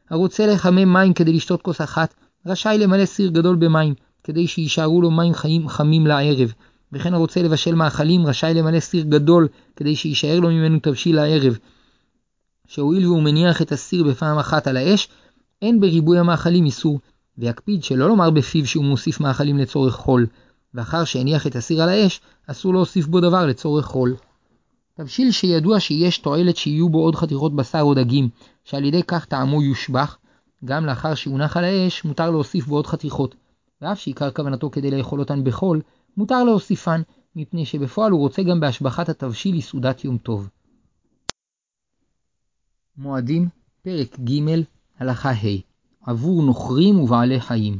הרוצה 0.10 0.48
לחמם 0.48 0.94
מים 0.94 1.14
כדי 1.14 1.34
לשתות 1.34 1.62
כוס 1.62 1.82
אחת, 1.82 2.14
רשאי 2.46 2.78
למלא 2.78 3.06
סיר 3.06 3.30
גדול 3.30 3.56
במים, 3.56 3.94
כדי 4.24 4.48
שיישארו 4.48 5.02
לו 5.02 5.12
מים 5.12 5.34
חיים 5.34 5.68
חמים 5.68 6.08
לערב. 6.08 6.54
וכן 6.92 7.14
הרוצה 7.14 7.44
לבשל 7.44 7.76
מאכלים, 7.76 8.26
רשאי 8.26 8.54
למלא 8.54 8.80
סיר 8.80 9.04
גדול, 9.04 9.48
כדי 9.76 9.96
שיישאר 9.96 10.40
לו 10.40 10.50
ממנו 10.50 10.80
תבשיל 10.82 11.16
לערב. 11.16 11.58
שהואיל 12.68 13.06
והוא 13.06 13.24
מניח 13.24 13.62
את 13.62 13.72
הסיר 13.72 14.04
בפעם 14.04 14.38
אחת 14.38 14.68
על 14.68 14.78
האש, 14.78 15.08
אין 15.62 15.80
בריבוי 15.80 16.20
המאכלים 16.20 16.66
איסור, 16.66 17.00
ויקפיד 17.38 17.84
שלא 17.84 18.08
לומר 18.08 18.30
בפיו 18.30 18.68
שהוא 18.68 18.86
מוסיף 18.86 19.20
מאכלים 19.20 19.58
לצורך 19.58 19.94
חול, 19.94 20.26
ואחר 20.74 21.04
שהניח 21.04 21.48
את 21.48 21.56
הסיר 21.56 21.84
על 21.84 21.90
האש, 21.90 22.22
אסור 22.48 22.74
להוסיף 22.74 23.08
בו 23.08 23.20
דבר 23.20 23.46
לצורך 23.46 23.86
חול. 23.86 24.16
תבשיל 24.94 25.32
שידוע 25.32 25.80
שיש 25.80 26.18
תועלת 26.18 26.58
שיהיו 26.58 26.90
בו 26.90 27.04
עוד 27.04 27.16
חתיכות 27.16 27.56
בשר 27.56 27.82
או 27.82 27.94
דגים, 27.94 28.30
שעל 28.64 28.86
ידי 28.86 29.04
כך 29.04 29.26
טעמו 29.26 29.62
יושבח, 29.62 30.18
גם 30.66 30.86
לאחר 30.86 31.16
שהונח 31.16 31.58
על 31.58 31.64
האש, 31.64 32.06
מותר 32.06 32.32
להוסיף 32.32 32.66
בו 32.66 32.76
עוד 32.76 32.88
חתיכות, 32.88 33.36
ואף 33.82 34.00
שעיקר 34.00 34.32
כוונתו 34.32 34.72
כדי 34.72 34.92
לאכול 34.92 35.20
אותן 35.20 35.44
בחול, 35.44 35.82
מותר 36.18 36.44
להוסיפן, 36.44 37.02
מפני 37.36 37.66
שבפועל 37.66 38.12
הוא 38.12 38.20
רוצה 38.20 38.44
גם 38.44 38.60
בהשבחת 38.60 39.10
התבשיל 39.10 39.58
לסעודת 39.58 40.06
יום 40.06 40.18
טוב. 40.18 40.50
מועדים, 42.98 43.50
פרק 43.82 44.20
ג', 44.20 44.62
הלכה 45.00 45.32
ה' 45.32 45.62
עבור 46.02 46.44
נוכרים 46.44 47.00
ובעלי 47.00 47.40
חיים. 47.40 47.80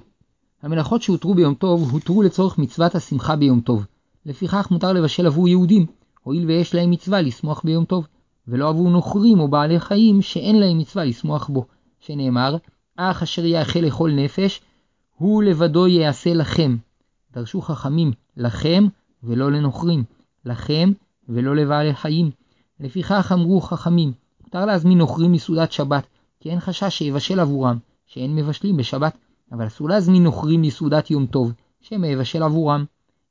המלאכות 0.62 1.02
שהותרו 1.02 1.34
ביום 1.34 1.54
טוב 1.54 1.92
הותרו 1.92 2.24
לצורך 2.24 2.58
מצוות 2.58 2.96
השמחה 2.96 3.36
ביום 3.36 3.62
טוב. 3.62 3.86
לפיכך 4.26 4.72
מותר 4.72 4.94
לבשל 4.94 5.26
עבור 5.26 5.48
יהודים, 5.48 5.86
הואיל 6.24 6.46
ויש 6.48 6.76
להם 6.76 6.92
מצווה 6.92 7.22
לשמוח 7.22 7.62
ביום 7.64 7.86
טוב, 7.86 8.08
ולא 8.48 8.70
עבור 8.70 8.90
נוכרים 8.90 9.40
או 9.40 9.48
בעלי 9.48 9.80
חיים 9.80 10.22
שאין 10.22 10.60
להם 10.60 10.78
מצווה 10.78 11.06
לשמוח 11.06 11.48
בו, 11.48 11.66
שנאמר, 12.00 12.58
אך 12.98 13.24
אשר 13.24 13.46
יאכל 13.46 13.80
לכל 13.80 14.12
נפש, 14.12 14.62
הוא 15.16 15.44
לבדו 15.44 15.88
יעשה 15.88 16.34
לכם. 16.34 16.76
דרשו 17.34 17.62
חכמים 17.62 18.12
לכם 18.38 18.88
ולא 19.24 19.52
לנוכרים, 19.52 20.04
לכם 20.46 20.92
ולא 21.30 21.56
לבעלי 21.56 21.96
חיים. 21.96 22.32
לפיכך 22.80 23.32
אמרו 23.34 23.62
חכמים, 23.62 24.12
מותר 24.44 24.66
להזמין 24.66 24.98
נוכרים 24.98 25.32
מסעודת 25.32 25.72
שבת, 25.72 26.08
כי 26.40 26.50
אין 26.50 26.60
חשש 26.60 26.98
שיבשל 26.98 27.40
עבורם, 27.40 27.78
שאין 28.06 28.36
מבשלים 28.36 28.78
בשבת, 28.78 29.18
אבל 29.52 29.68
אסור 29.68 29.90
להזמין 29.90 30.24
נוכרים 30.24 30.62
מסעודת 30.62 31.12
יום 31.12 31.26
טוב, 31.26 31.54
שמא 31.82 32.06
יבשל 32.06 32.44
עבורם. 32.44 32.86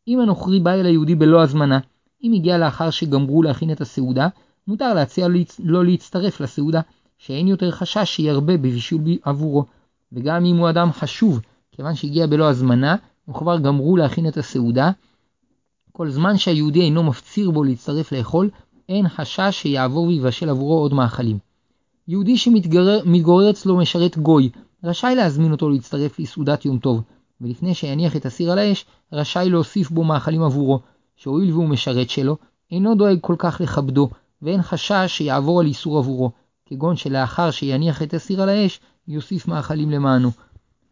אם 0.08 0.20
הנוכרי 0.20 0.60
בא 0.60 0.70
אל 0.70 0.86
היהודי 0.86 1.14
בלא 1.14 1.42
הזמנה, 1.42 1.78
אם 2.24 2.32
הגיע 2.32 2.58
לאחר 2.58 2.90
שגמרו 2.90 3.42
להכין 3.42 3.72
את 3.72 3.80
הסעודה, 3.80 4.28
מותר 4.66 4.94
להציע 4.94 5.28
לא 5.58 5.84
להצטרף 5.84 6.40
לסעודה, 6.40 6.80
שאין 7.26 7.48
יותר 7.48 7.70
חשש 7.70 8.16
שירבה 8.16 8.56
בבישול 8.56 9.00
עבורו. 9.22 9.64
וגם 10.12 10.44
אם 10.44 10.56
הוא 10.56 10.70
אדם 10.70 10.92
חשוב, 10.92 11.40
כיוון 11.72 11.94
שהגיע 11.94 12.26
בלא 12.26 12.48
הזמנה, 12.48 12.96
וכבר 13.28 13.58
גמרו 13.58 13.96
להכין 13.96 14.28
את 14.28 14.36
הסעודה, 14.36 14.90
כל 15.92 16.10
זמן 16.10 16.36
שהיהודי 16.36 16.80
אינו 16.80 17.02
מפציר 17.02 17.50
בו 17.50 17.64
להצטרף 17.64 18.12
לאכול, 18.12 18.50
אין 18.88 19.08
חשש 19.08 19.50
שיעבור 19.50 20.06
ויבשל 20.06 20.48
עבורו 20.48 20.78
עוד 20.78 20.94
מאכלים. 20.94 21.38
יהודי 22.08 22.36
שמתגורר 22.36 23.50
אצלו 23.50 23.76
משרת 23.76 24.18
גוי, 24.18 24.50
רשאי 24.84 25.14
להזמין 25.14 25.52
אותו 25.52 25.70
להצטרף 25.70 26.18
לסעודת 26.18 26.64
יום 26.64 26.78
טוב, 26.78 27.02
ולפני 27.40 27.74
שיניח 27.74 28.16
את 28.16 28.26
הסיר 28.26 28.52
על 28.52 28.58
האש, 28.58 28.84
רשאי 29.12 29.50
להוסיף 29.50 29.90
בו 29.90 30.04
מאכלים 30.04 30.42
עבורו, 30.42 30.80
שהואיל 31.16 31.52
והוא 31.52 31.68
משרת 31.68 32.10
שלו, 32.10 32.36
אינו 32.70 32.94
דואג 32.94 33.18
כל 33.20 33.36
כך 33.38 33.60
לכבדו, 33.60 34.10
ואין 34.42 34.62
חשש 34.62 35.04
שיעבור 35.06 35.60
על 35.60 35.66
איסור 35.66 35.98
עבורו, 35.98 36.30
כגון 36.66 36.96
שלאחר 36.96 37.50
שיניח 37.50 38.02
את 38.02 38.14
הסיר 38.14 38.42
על 38.42 38.48
האש, 38.48 38.80
יוסיף 39.08 39.48
מאכלים 39.48 39.90
למענו. 39.90 40.30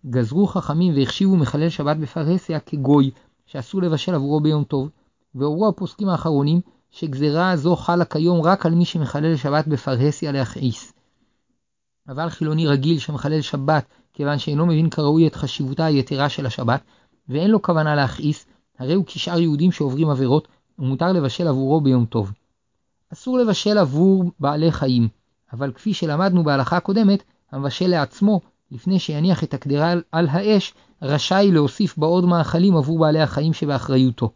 גזרו 0.07 0.47
חכמים 0.47 0.95
והחשיבו 0.97 1.37
מחלל 1.37 1.69
שבת 1.69 1.97
בפרהסיה 1.97 2.61
כגוי, 2.61 3.11
שאסור 3.47 3.83
לבשל 3.83 4.15
עבורו 4.15 4.41
ביום 4.41 4.65
טוב, 4.65 4.91
והורו 5.35 5.69
הפוסקים 5.69 6.09
האחרונים 6.09 6.61
שגזירה 6.91 7.57
זו 7.57 7.77
חלה 7.77 8.05
כיום 8.05 8.43
רק 8.43 8.67
על 8.67 8.75
מי 8.75 8.85
שמחלל 8.85 9.37
שבת 9.37 9.67
בפרהסיה 9.67 10.33
להכעיס. 10.33 10.93
אבל 12.09 12.29
חילוני 12.29 12.67
רגיל 12.67 12.99
שמחלל 12.99 13.41
שבת 13.41 13.85
כיוון 14.13 14.39
שאינו 14.39 14.67
מבין 14.67 14.91
כראוי 14.91 15.27
את 15.27 15.35
חשיבותה 15.35 15.85
היתרה 15.85 16.29
של 16.29 16.47
השבת, 16.47 16.81
ואין 17.29 17.51
לו 17.51 17.63
כוונה 17.63 17.95
להכעיס, 17.95 18.47
הרי 18.79 18.95
הוא 18.95 19.05
כשאר 19.07 19.41
יהודים 19.41 19.73
שעוברים 19.73 20.11
עבירות, 20.11 20.49
ומותר 20.79 21.13
לבשל 21.13 21.49
עבורו 21.49 21.81
ביום 21.81 22.05
טוב. 22.05 22.33
אסור 23.13 23.39
לבשל 23.39 23.79
עבור 23.79 24.25
בעלי 24.41 24.73
חיים, 24.73 25.09
אבל 25.53 25.73
כפי 25.73 25.95
שלמדנו 25.95 26.45
בהלכה 26.45 26.77
הקודמת, 26.77 27.23
המבשל 27.53 27.89
לעצמו, 27.89 28.41
לפני 28.71 28.99
שיניח 28.99 29.45
את 29.45 29.55
הקדרה 29.55 29.95
על 30.13 30.29
האש, 30.29 30.75
רשאי 31.03 31.51
להוסיף 31.53 31.99
בה 31.99 32.07
עוד 32.07 32.25
מאכלים 32.25 32.77
עבור 32.77 32.99
בעלי 32.99 33.21
החיים 33.21 33.53
שבאחריותו. 33.53 34.33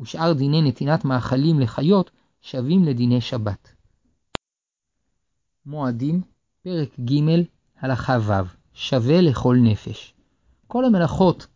ושאר 0.00 0.32
דיני 0.32 0.62
נתינת 0.62 1.04
מאכלים 1.04 1.60
לחיות 1.60 2.10
שווים 2.42 2.84
לדיני 2.84 3.20
שבת. 3.20 3.72
מועדים, 5.66 6.20
פרק 6.62 7.00
ג', 7.00 7.42
הלכה 7.80 8.18
ו', 8.22 8.32
שווה 8.74 9.20
לכל 9.20 9.56
נפש. 9.62 10.14
כל 10.66 10.84
המלאכות 10.84 11.46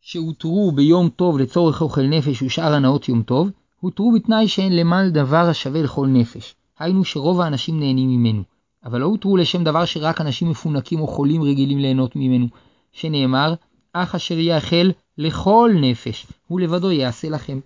שהותרו 0.00 0.72
ביום 0.72 1.08
טוב 1.08 1.38
לצורך 1.38 1.82
אוכל 1.82 2.02
נפש 2.02 2.42
ושאר 2.42 2.74
הנאות 2.74 3.08
יום 3.08 3.22
טוב, 3.22 3.50
הותרו 3.80 4.12
בתנאי 4.12 4.48
שאין 4.48 4.76
למעל 4.76 5.10
דבר 5.10 5.48
השווה 5.48 5.82
לכל 5.82 6.06
נפש, 6.06 6.54
היינו 6.82 7.04
שרוב 7.04 7.40
האנשים 7.40 7.80
נהנים 7.80 8.08
ממנו, 8.08 8.42
אבל 8.84 9.00
לא 9.00 9.06
הותרו 9.06 9.36
לשם 9.36 9.64
דבר 9.64 9.84
שרק 9.84 10.20
אנשים 10.20 10.50
מפונקים 10.50 11.00
או 11.00 11.06
חולים 11.06 11.42
רגילים 11.42 11.78
ליהנות 11.78 12.16
ממנו, 12.16 12.46
שנאמר, 12.92 13.54
אך 13.92 14.14
אשר 14.14 14.38
יאכל 14.38 14.90
לכל 15.18 15.72
נפש, 15.80 16.26
הוא 16.48 16.60
לבדו 16.60 16.92
יעשה 16.92 17.28
לכם. 17.28 17.60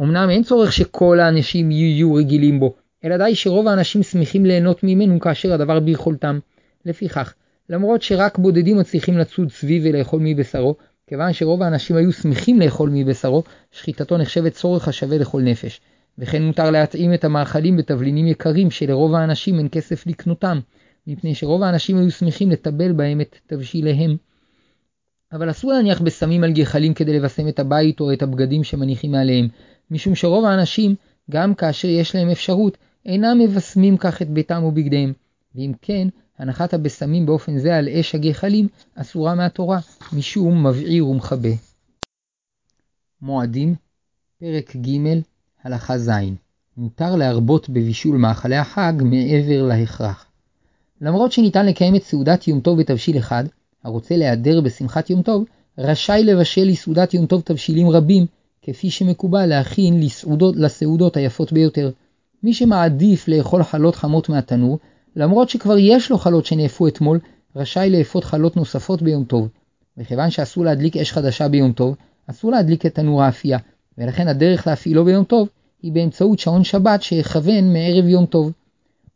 אמנם 0.00 0.30
אין 0.30 0.42
צורך 0.42 0.72
שכל 0.72 1.20
האנשים 1.20 1.70
יהיו 1.70 2.14
רגילים 2.14 2.60
בו, 2.60 2.74
אלא 3.04 3.16
די 3.16 3.34
שרוב 3.34 3.68
האנשים 3.68 4.02
שמחים 4.02 4.46
ליהנות 4.46 4.84
ממנו 4.84 5.20
כאשר 5.20 5.52
הדבר 5.52 5.80
ביכולתם. 5.80 6.38
לפיכך, 6.86 7.34
למרות 7.68 8.02
שרק 8.02 8.38
בודדים 8.38 8.78
מצליחים 8.78 9.18
לצוד 9.18 9.50
סביב 9.50 9.82
ולאכול 9.86 10.20
מבשרו, 10.24 10.74
כיוון 11.06 11.32
שרוב 11.32 11.62
האנשים 11.62 11.96
היו 11.96 12.12
שמחים 12.12 12.60
לאכול 12.60 12.90
מבשרו, 12.92 13.42
שחיטתו 13.70 14.18
נחשבת 14.18 14.52
צורך 14.52 14.88
השווה 14.88 15.18
לכל 15.18 15.42
נפש. 15.42 15.80
וכן 16.20 16.42
מותר 16.42 16.70
להתאים 16.70 17.14
את 17.14 17.24
המאכלים 17.24 17.76
בתבלינים 17.76 18.26
יקרים 18.26 18.70
שלרוב 18.70 19.14
האנשים 19.14 19.58
אין 19.58 19.68
כסף 19.72 20.06
לקנותם, 20.06 20.60
מפני 21.06 21.34
שרוב 21.34 21.62
האנשים 21.62 21.98
היו 21.98 22.10
שמחים 22.10 22.50
לטבל 22.50 22.92
בהם 22.92 23.20
את 23.20 23.38
תבשיליהם. 23.46 24.16
אבל 25.32 25.50
אסור 25.50 25.72
להניח 25.72 26.00
בסמים 26.00 26.44
על 26.44 26.52
גחלים 26.52 26.94
כדי 26.94 27.18
לבשם 27.18 27.48
את 27.48 27.58
הבית 27.58 28.00
או 28.00 28.12
את 28.12 28.22
הבגדים 28.22 28.64
שמניחים 28.64 29.12
מעליהם, 29.12 29.48
משום 29.90 30.14
שרוב 30.14 30.44
האנשים, 30.44 30.94
גם 31.30 31.54
כאשר 31.54 31.88
יש 31.88 32.14
להם 32.14 32.30
אפשרות, 32.30 32.78
אינם 33.06 33.38
מבשמים 33.38 33.96
כך 33.96 34.22
את 34.22 34.28
ביתם 34.28 34.64
ובגדיהם. 34.64 35.12
ואם 35.54 35.72
כן, 35.82 36.08
הנחת 36.38 36.74
הבשמים 36.74 37.26
באופן 37.26 37.58
זה 37.58 37.76
על 37.76 37.88
אש 37.88 38.14
הגחלים 38.14 38.68
אסורה 38.94 39.34
מהתורה, 39.34 39.78
משום 40.12 40.66
מבעיר 40.66 41.06
ומכבה. 41.06 41.48
מועדים, 43.22 43.74
פרק 44.40 44.76
ג', 44.76 45.20
הלכה 45.64 45.98
ז' 45.98 46.10
מותר 46.76 47.16
להרבות 47.16 47.70
בבישול 47.70 48.16
מאכלי 48.16 48.56
החג 48.56 48.92
מעבר 49.04 49.62
להכרח. 49.62 50.26
למרות 51.00 51.32
שניתן 51.32 51.66
לקיים 51.66 51.96
את 51.96 52.02
סעודת 52.02 52.48
יום 52.48 52.60
טוב 52.60 52.80
בתבשיל 52.80 53.18
אחד, 53.18 53.44
הרוצה 53.84 54.16
להיעדר 54.16 54.60
בשמחת 54.60 55.10
יום 55.10 55.22
טוב, 55.22 55.44
רשאי 55.78 56.24
לבשל 56.24 56.64
לסעודת 56.64 57.14
יום 57.14 57.26
טוב 57.26 57.40
תבשילים 57.40 57.90
רבים, 57.90 58.26
כפי 58.62 58.90
שמקובל 58.90 59.46
להכין 59.46 60.00
לסעודות, 60.02 60.56
לסעודות 60.56 61.16
היפות 61.16 61.52
ביותר. 61.52 61.90
מי 62.42 62.54
שמעדיף 62.54 63.28
לאכול 63.28 63.62
חלות 63.62 63.96
חמות 63.96 64.28
מהתנור, 64.28 64.78
למרות 65.16 65.48
שכבר 65.48 65.78
יש 65.78 66.10
לו 66.10 66.18
חלות 66.18 66.46
שנאפו 66.46 66.88
אתמול, 66.88 67.18
רשאי 67.56 67.90
לאפות 67.90 68.24
חלות 68.24 68.56
נוספות 68.56 69.02
ביום 69.02 69.24
טוב. 69.24 69.48
וכיוון 69.98 70.30
שאסור 70.30 70.64
להדליק 70.64 70.96
אש 70.96 71.12
חדשה 71.12 71.48
ביום 71.48 71.72
טוב, 71.72 71.96
אסור 72.26 72.50
להדליק 72.50 72.86
את 72.86 72.94
תנור 72.94 73.22
האפייה, 73.22 73.58
ולכן 73.98 74.28
הדרך 74.28 74.66
להפעילו 74.66 75.04
ביום 75.04 75.24
טוב 75.24 75.48
היא 75.82 75.92
באמצעות 75.92 76.38
שעון 76.38 76.64
שבת 76.64 77.02
שיכוון 77.02 77.72
מערב 77.72 78.08
יום 78.08 78.26
טוב. 78.26 78.52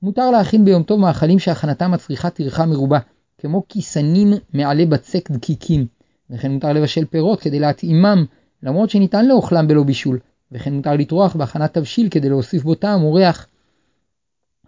מותר 0.03 0.31
להכין 0.31 0.65
ביום 0.65 0.83
טוב 0.83 1.01
מאכלים 1.01 1.39
שהכנתם 1.39 1.91
מצריכה 1.91 2.31
טרחה 2.31 2.67
מרובה, 2.67 2.99
כמו 3.39 3.63
כיסנים 3.69 4.33
מעלי 4.53 4.87
בצק 4.87 5.31
דקיקים, 5.31 5.87
וכן 6.31 6.53
מותר 6.53 6.73
לבשל 6.73 7.05
פירות 7.05 7.41
כדי 7.41 7.61
להתאימם, 7.61 8.25
למרות 8.63 8.91
שניתן 8.91 9.27
לאוכלם 9.27 9.69
בלא 9.69 9.83
בישול, 9.83 10.19
וכן 10.53 10.75
מותר 10.75 10.93
לטרוח 10.93 11.37
בהכנת 11.37 11.75
תבשיל 11.75 12.09
כדי 12.09 12.29
להוסיף 12.29 12.63
בו 12.63 12.75
טעם 12.75 13.03
או 13.03 13.15
ריח. 13.15 13.47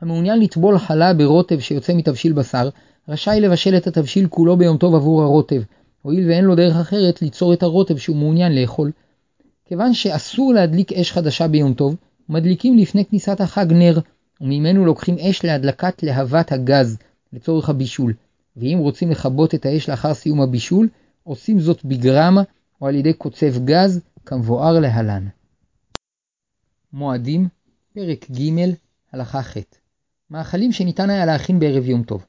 המעוניין 0.00 0.40
לטבול 0.40 0.78
חלה 0.78 1.14
ברוטב 1.14 1.60
שיוצא 1.60 1.94
מתבשיל 1.94 2.32
בשר, 2.32 2.68
רשאי 3.08 3.40
לבשל 3.40 3.76
את 3.76 3.86
התבשיל 3.86 4.26
כולו 4.28 4.56
ביום 4.56 4.76
טוב 4.76 4.94
עבור 4.94 5.22
הרוטב, 5.22 5.62
הואיל 6.02 6.28
ואין 6.28 6.44
לו 6.44 6.54
דרך 6.54 6.76
אחרת 6.76 7.22
ליצור 7.22 7.52
את 7.52 7.62
הרוטב 7.62 7.96
שהוא 7.96 8.16
מעוניין 8.16 8.54
לאכול. 8.54 8.90
כיוון 9.66 9.94
שאסור 9.94 10.52
להדליק 10.54 10.92
אש 10.92 11.12
חדשה 11.12 11.48
ביום 11.48 11.74
טוב, 11.74 11.96
מדליקים 12.28 12.78
לפני 12.78 13.04
כניסת 13.04 13.40
החג 13.40 13.66
נר, 13.72 14.00
וממנו 14.40 14.84
לוקחים 14.84 15.16
אש 15.18 15.44
להדלקת 15.44 16.02
להבת 16.02 16.52
הגז 16.52 16.98
לצורך 17.32 17.68
הבישול, 17.68 18.14
ואם 18.56 18.78
רוצים 18.80 19.10
לכבות 19.10 19.54
את 19.54 19.66
האש 19.66 19.88
לאחר 19.88 20.14
סיום 20.14 20.40
הבישול, 20.40 20.88
עושים 21.24 21.60
זאת 21.60 21.84
בגרמה 21.84 22.42
או 22.80 22.86
על 22.86 22.94
ידי 22.94 23.12
קוצב 23.12 23.64
גז, 23.64 24.00
כמבואר 24.26 24.80
להלן. 24.80 25.28
מועדים, 26.92 27.48
פרק 27.94 28.30
ג', 28.30 28.72
הלכה 29.12 29.42
ח' 29.42 29.56
מאכלים 30.30 30.72
שניתן 30.72 31.10
היה 31.10 31.26
להכין 31.26 31.58
בערב 31.58 31.88
יום 31.88 32.02
טוב. 32.02 32.26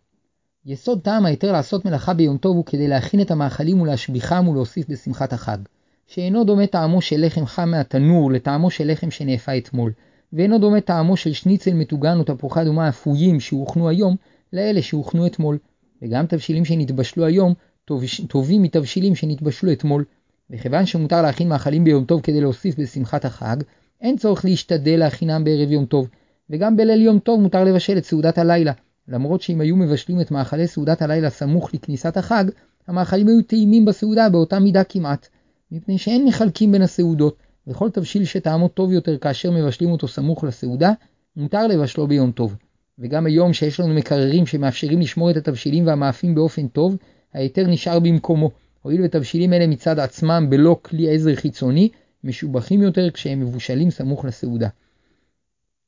יסוד 0.65 1.01
טעם 1.01 1.25
ההיתר 1.25 1.51
לעשות 1.51 1.86
מלאכה 1.86 2.13
ביום 2.13 2.38
טוב 2.38 2.56
הוא 2.56 2.65
כדי 2.65 2.88
להכין 2.88 3.22
את 3.22 3.32
המאכלים 3.32 3.82
ולהשביחם 3.82 4.48
ולהוסיף 4.48 4.89
בשמחת 4.89 5.34
החג. 5.34 5.58
שאינו 6.07 6.43
דומה 6.43 6.67
טעמו 6.67 7.01
של 7.01 7.25
לחם 7.25 7.45
חם 7.45 7.69
מהתנור 7.69 8.31
לטעמו 8.31 8.71
של 8.71 8.91
לחם 8.91 9.11
שנאפה 9.11 9.57
אתמול, 9.57 9.91
ואינו 10.33 10.57
דומה 10.57 10.81
טעמו 10.81 11.17
של 11.17 11.33
שניצל 11.33 11.73
מטוגן 11.73 12.17
או 12.17 12.23
תפוחי 12.23 12.61
אדומה 12.61 12.89
אפויים 12.89 13.39
שהוכנו 13.39 13.89
היום 13.89 14.15
לאלה 14.53 14.81
שהוכנו 14.81 15.27
אתמול. 15.27 15.57
וגם 16.01 16.25
תבשילים 16.25 16.65
שנתבשלו 16.65 17.25
היום 17.25 17.53
טוב, 17.85 18.03
טובים 18.27 18.61
מתבשילים 18.61 19.15
שנתבשלו 19.15 19.71
אתמול. 19.71 20.03
וכיוון 20.49 20.85
שמותר 20.85 21.21
להכין 21.21 21.49
מאכלים 21.49 21.83
ביום 21.83 22.05
טוב 22.05 22.21
כדי 22.21 22.41
להוסיף 22.41 22.79
בשמחת 22.79 23.25
החג, 23.25 23.57
אין 24.01 24.17
צורך 24.17 24.45
להשתדל 24.45 24.99
להכינם 24.99 25.43
בערב 25.43 25.71
יום 25.71 25.85
טוב. 25.85 26.09
וגם 26.49 26.77
בליל 26.77 27.01
יום 27.01 27.19
טוב 27.19 27.41
מותר 27.41 27.63
לבשל 27.63 27.97
את 27.97 28.05
סעודת 28.05 28.37
הלילה, 28.37 28.71
למרות 29.07 29.41
שאם 29.41 29.61
היו 29.61 29.75
מבשלים 29.75 30.21
את 30.21 30.31
מאכלי 30.31 30.67
סעודת 30.67 31.01
הלילה 31.01 31.29
סמוך 31.29 31.73
לכניסת 31.73 32.17
החג, 32.17 32.45
המאכלים 32.87 33.27
היו 33.27 33.41
טעימים 33.41 33.85
בסעודה 33.85 34.29
באותה 34.29 34.59
מידה 34.59 34.83
כמעט. 34.83 35.27
מפני 35.71 35.97
שאין 35.97 36.25
מחלקים 36.25 36.71
בין 36.71 36.81
הסעודות, 36.81 37.38
וכל 37.67 37.89
תבשיל 37.89 38.25
שטעמו 38.25 38.67
טוב 38.67 38.91
יותר 38.91 39.17
כאשר 39.17 39.51
מבשלים 39.51 39.91
אותו 39.91 40.07
סמוך 40.07 40.43
לסעודה, 40.43 40.91
מותר 41.36 41.67
לבשלו 41.67 42.07
ביום 42.07 42.31
טוב. 42.31 42.55
וגם 43.00 43.25
היום 43.25 43.53
שיש 43.53 43.79
לנו 43.79 43.93
מקררים 43.93 44.45
שמאפשרים 44.45 45.01
לשמור 45.01 45.31
את 45.31 45.38
התבשילים 45.38 45.88
והמאפים 45.88 46.36
באופן 46.36 46.67
טוב, 46.67 46.97
ההיתר 47.33 47.67
נשאר 47.67 48.00
במקומו, 48.00 48.51
הואיל 48.81 49.01
ותבשילים 49.03 49.53
אלה 49.53 49.67
מצד 49.67 50.00
עצמם 50.00 50.47
בלא 50.50 50.79
כלי 50.81 51.15
עזר 51.15 51.36
חיצוני, 51.36 51.89
משובחים 52.24 52.81
יותר 52.81 53.12
כשהם 53.12 53.39
מבושלים 53.39 53.91
סמוך 53.91 54.25
לסעודה. 54.25 54.67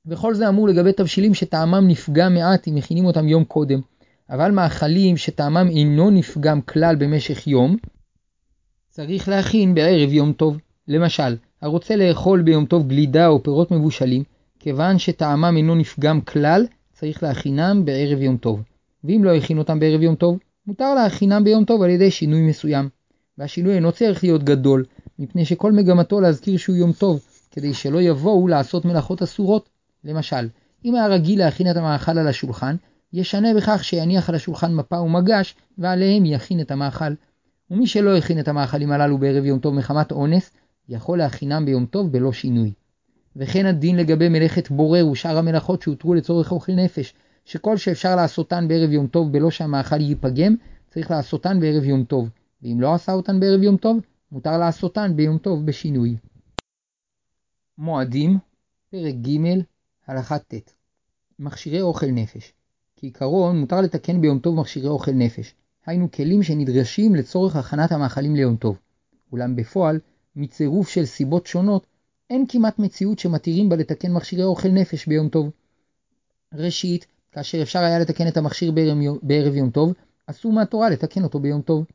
וכל 0.05 0.33
זה 0.33 0.50
אמור 0.50 0.67
לגבי 0.67 0.93
תבשילים 0.93 1.33
שטעמם 1.33 1.88
נפגע 1.88 2.29
מעט 2.29 2.67
אם 2.67 2.75
מכינים 2.75 3.05
אותם 3.05 3.27
יום 3.27 3.43
קודם, 3.43 3.79
אבל 4.29 4.51
מאכלים 4.51 5.17
שטעמם 5.17 5.67
אינו 5.69 6.09
נפגם 6.09 6.62
כלל 6.62 6.95
במשך 6.95 7.48
יום, 7.48 7.77
צריך 8.89 9.29
להכין 9.29 9.75
בערב 9.75 10.13
יום 10.13 10.34
טוב. 10.34 10.58
למשל, 10.88 11.36
הרוצה 11.62 11.96
לאכול 11.96 12.41
ביום 12.41 12.65
טוב 12.65 12.88
גלידה 12.88 13.27
או 13.27 13.43
פירות 13.43 13.72
מבושלים, 13.72 14.24
כיוון 14.60 15.00
שטעמם 15.00 15.53
אינו 15.58 15.75
נפגם 15.75 16.22
כלל, 16.22 16.65
צריך 16.93 17.24
להכינם 17.24 17.86
בערב 17.86 18.22
יום 18.22 18.38
טוב. 18.38 18.62
ואם 19.03 19.24
לא 19.24 19.36
הכין 19.36 19.58
אותם 19.58 19.79
בערב 19.79 20.01
יום 20.01 20.15
טוב, 20.15 20.39
מותר 20.67 20.93
להכינם 20.93 21.43
ביום 21.43 21.65
טוב 21.65 21.81
על 21.81 21.89
ידי 21.89 22.12
שינוי 22.12 22.41
מסוים. 22.41 22.89
והשינוי 23.38 23.75
אינו 23.75 23.91
צריך 23.91 24.24
להיות 24.24 24.43
גדול, 24.43 24.86
מפני 25.19 25.46
שכל 25.46 25.72
מגמתו 25.72 26.22
להזכיר 26.22 26.58
שהוא 26.58 26.75
יום 26.75 26.91
טוב, 26.91 27.22
כדי 27.51 27.74
שלא 27.74 28.01
יבואו 28.01 28.48
לעשות 28.48 28.86
מלאכות 28.86 29.22
אסורות. 29.22 29.69
למשל, 30.03 30.48
אם 30.86 30.96
היה 30.96 31.08
רגיל 31.08 31.39
להכין 31.39 31.72
את 31.72 31.77
המאכל 31.77 32.17
על 32.17 32.27
השולחן, 32.27 32.75
ישנה 33.13 33.53
בכך 33.53 33.84
שיניח 33.84 34.29
על 34.29 34.36
השולחן 34.36 34.75
מפה 34.75 35.00
ומגש, 35.00 35.55
ועליהם 35.77 36.25
יכין 36.25 36.60
את 36.60 36.72
המאכל. 36.72 37.13
ומי 37.71 37.88
שלא 37.88 38.17
הכין 38.17 38.39
את 38.39 38.47
המאכלים 38.47 38.91
הללו 38.91 39.17
בערב 39.17 39.45
יום 39.45 39.59
טוב 39.59 39.73
מחמת 39.75 40.11
אונס, 40.11 40.51
יכול 40.89 41.17
להכינם 41.17 41.65
ביום 41.65 41.85
טוב 41.85 42.11
בלא 42.11 42.31
שינוי. 42.31 42.73
וכן 43.35 43.65
הדין 43.65 43.95
לגבי 43.95 44.29
מלאכת 44.29 44.69
בורר 44.71 45.07
ושאר 45.07 45.38
המלאכות 45.38 45.81
שהותרו 45.81 46.13
לצורך 46.13 46.51
אוכל 46.51 46.71
נפש, 46.71 47.13
שכל 47.45 47.77
שאפשר 47.77 48.15
לעשותן 48.15 48.67
בערב 48.67 48.91
יום 48.91 49.07
טוב 49.07 49.31
בלא 49.31 49.51
שהמאכל 49.51 50.01
ייפגם, 50.01 50.55
צריך 50.89 51.11
לעשותן 51.11 51.59
בערב 51.59 51.83
יום 51.83 52.03
טוב, 52.03 52.29
ואם 52.61 52.77
לא 52.81 52.93
עשה 52.93 53.13
אותן 53.13 53.39
בערב 53.39 53.63
יום 53.63 53.77
טוב, 53.77 53.97
מותר 54.32 54.58
לעשותן 54.58 55.12
ביום 55.15 55.38
טוב 55.38 55.65
בשינוי. 55.65 56.15
מועדים, 57.77 58.38
פרק 58.91 59.15
ג', 59.15 59.62
הלכה 60.08 60.39
ט' 60.39 60.53
מכשירי 61.39 61.82
אוכל 61.82 62.08
נפש 62.08 62.53
כעיקרון 62.95 63.60
מותר 63.60 63.82
לתקן 63.82 64.21
ביום 64.21 64.39
טוב 64.39 64.55
מכשירי 64.55 64.88
אוכל 64.88 65.12
נפש, 65.12 65.53
היינו 65.86 66.12
כלים 66.12 66.44
שנדרשים 66.44 67.15
לצורך 67.15 67.56
הכנת 67.56 67.92
המאכלים 67.92 68.36
ליום 68.36 68.56
טוב. 68.56 68.80
אולם 69.32 69.56
בפועל, 69.56 70.00
מצירוף 70.36 70.89
של 70.89 71.06
סיבות 71.06 71.48
שונות, 71.48 71.86
אין 72.30 72.46
כמעט 72.50 72.80
מציאות 72.80 73.20
שמתירים 73.20 73.70
בה 73.70 73.76
לתקן 73.76 74.12
מכשירי 74.12 74.44
אוכל 74.44 74.70
נפש 74.70 75.08
ביום 75.08 75.30
טוב. 75.30 75.52
ראשית, 76.54 77.06
כאשר 77.32 77.62
אפשר 77.62 77.80
היה 77.80 78.00
לתקן 78.00 78.28
את 78.28 78.38
המכשיר 78.38 78.72
בערב 79.22 79.56
יום 79.56 79.70
טוב, 79.70 79.94
אסור 80.28 80.54
מהתורה 80.54 80.89
לתקן 80.89 81.24
אותו 81.24 81.39
ביום 81.39 81.62
טוב. 81.62 81.86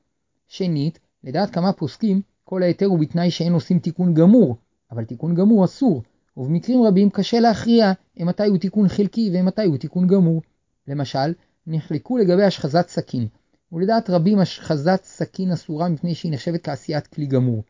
שנית, 0.48 0.98
לדעת 1.24 1.50
כמה 1.50 1.72
פוסקים, 1.72 2.20
כל 2.44 2.62
ההיתר 2.62 2.86
הוא 2.86 2.98
בתנאי 2.98 3.30
שאין 3.30 3.52
עושים 3.52 3.78
תיקון 3.78 4.14
גמור, 4.14 4.56
אבל 4.90 5.04
תיקון 5.04 5.34
גמור 5.34 5.64
אסור, 5.64 6.02
ובמקרים 6.36 6.82
רבים 6.82 7.10
קשה 7.10 7.40
להכריע 7.40 7.92
מתי 8.20 8.46
הוא 8.46 8.58
תיקון 8.58 8.88
חלקי 8.88 9.30
ומתי 9.34 9.64
הוא 9.64 9.76
תיקון 9.76 10.06
גמור. 10.06 10.42
למשל, 10.88 11.32
נחלקו 11.66 12.18
לגבי 12.18 12.44
השחזת 12.44 12.88
סכין, 12.88 13.26
ולדעת 13.74 14.10
רבים 14.10 14.38
השחזת 14.38 15.00
סכין 15.04 15.52
אסורה 15.52 15.88
מפני 15.88 16.14
שהיא 16.14 16.32
נחשבת 16.32 16.64
כעשיית 16.64 17.06
כלי 17.06 17.26
גמור. 17.26 17.62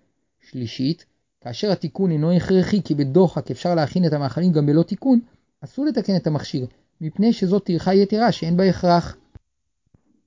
שלישית, 0.50 1.04
כאשר 1.40 1.72
התיקון 1.72 2.10
אינו 2.10 2.32
הכרחי 2.32 2.82
כי 2.82 2.94
בדוחק 2.94 3.50
אפשר 3.50 3.74
להכין 3.74 4.06
את 4.06 4.12
המאכלים 4.12 4.52
גם 4.52 4.66
בלא 4.66 4.82
תיקון, 4.82 5.20
אסור 5.60 5.86
לתקן 5.86 6.16
את 6.16 6.26
המכשיר, 6.26 6.66
מפני 7.00 7.32
שזאת 7.32 7.64
טרחה 7.64 7.94
יתרה 7.94 8.32
שאין 8.32 8.56
בה 8.56 8.68
הכרח. 8.68 9.16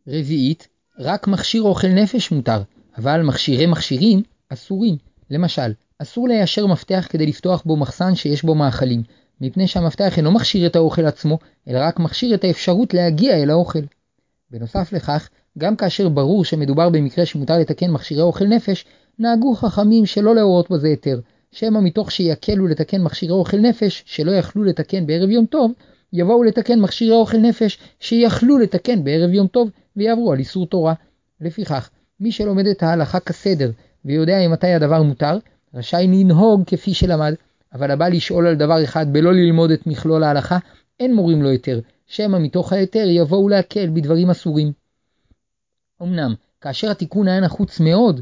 רביעית, 0.07 0.67
רק 0.99 1.27
מכשיר 1.27 1.61
אוכל 1.61 1.87
נפש 1.87 2.31
מותר, 2.31 2.61
אבל 2.97 3.21
מכשירי 3.21 3.65
מכשירים 3.65 4.23
אסורים. 4.49 4.97
למשל, 5.29 5.73
אסור 5.99 6.27
ליישר 6.27 6.67
מפתח 6.67 7.07
כדי 7.09 7.25
לפתוח 7.25 7.63
בו 7.65 7.77
מחסן 7.77 8.15
שיש 8.15 8.43
בו 8.43 8.55
מאכלים, 8.55 9.03
מפני 9.41 9.67
שהמפתח 9.67 10.17
אינו 10.17 10.31
מכשיר 10.31 10.67
את 10.67 10.75
האוכל 10.75 11.05
עצמו, 11.05 11.39
אלא 11.67 11.79
רק 11.81 11.99
מכשיר 11.99 12.35
את 12.35 12.43
האפשרות 12.43 12.93
להגיע 12.93 13.43
אל 13.43 13.49
האוכל. 13.49 13.79
בנוסף 14.51 14.93
לכך, 14.93 15.29
גם 15.57 15.75
כאשר 15.75 16.09
ברור 16.09 16.45
שמדובר 16.45 16.89
במקרה 16.89 17.25
שמותר 17.25 17.57
לתקן 17.57 17.91
מכשירי 17.91 18.21
אוכל 18.21 18.45
נפש, 18.45 18.85
נהגו 19.19 19.55
חכמים 19.55 20.05
שלא 20.05 20.35
להורות 20.35 20.71
בזה 20.71 20.87
היתר, 20.87 21.19
שמא 21.51 21.79
מתוך 21.81 22.11
שיקלו 22.11 22.67
לתקן 22.67 23.01
מכשירי 23.01 23.31
אוכל 23.31 23.57
נפש 23.57 24.03
שלא 24.05 24.31
יכלו 24.31 24.63
לתקן 24.63 25.05
בערב 25.05 25.29
יום 25.29 25.45
טוב, 25.45 25.71
יבואו 26.13 26.43
לתקן 26.43 26.79
מכשירי 26.79 27.11
אוכל 27.11 27.37
נפש 27.37 27.77
שיכלו 27.99 28.57
לתקן 28.57 29.03
בערב 29.03 29.33
יום 29.33 29.47
טוב 29.47 29.69
ויעברו 29.95 30.31
על 30.31 30.39
איסור 30.39 30.65
תורה. 30.65 30.93
לפיכך, 31.41 31.89
מי 32.19 32.31
שלומד 32.31 32.67
את 32.67 32.83
ההלכה 32.83 33.19
כסדר 33.19 33.71
ויודע 34.05 34.47
מתי 34.47 34.67
הדבר 34.67 35.01
מותר, 35.01 35.37
רשאי 35.73 36.07
לנהוג 36.07 36.63
כפי 36.65 36.93
שלמד, 36.93 37.33
אבל 37.73 37.91
הבא 37.91 38.07
לשאול 38.07 38.47
על 38.47 38.55
דבר 38.55 38.83
אחד 38.83 39.13
בלא 39.13 39.33
ללמוד 39.33 39.71
את 39.71 39.87
מכלול 39.87 40.23
ההלכה, 40.23 40.57
אין 40.99 41.15
מורים 41.15 41.41
לו 41.41 41.49
היתר, 41.49 41.79
שמא 42.07 42.37
מתוך 42.39 42.73
ההיתר 42.73 43.05
יבואו 43.07 43.49
להקל 43.49 43.89
בדברים 43.93 44.29
אסורים. 44.29 44.86
אמנם, 46.01 46.33
כאשר 46.61 46.91
התיקון 46.91 47.27
היה 47.27 47.39
נחוץ 47.39 47.79
מאוד 47.79 48.21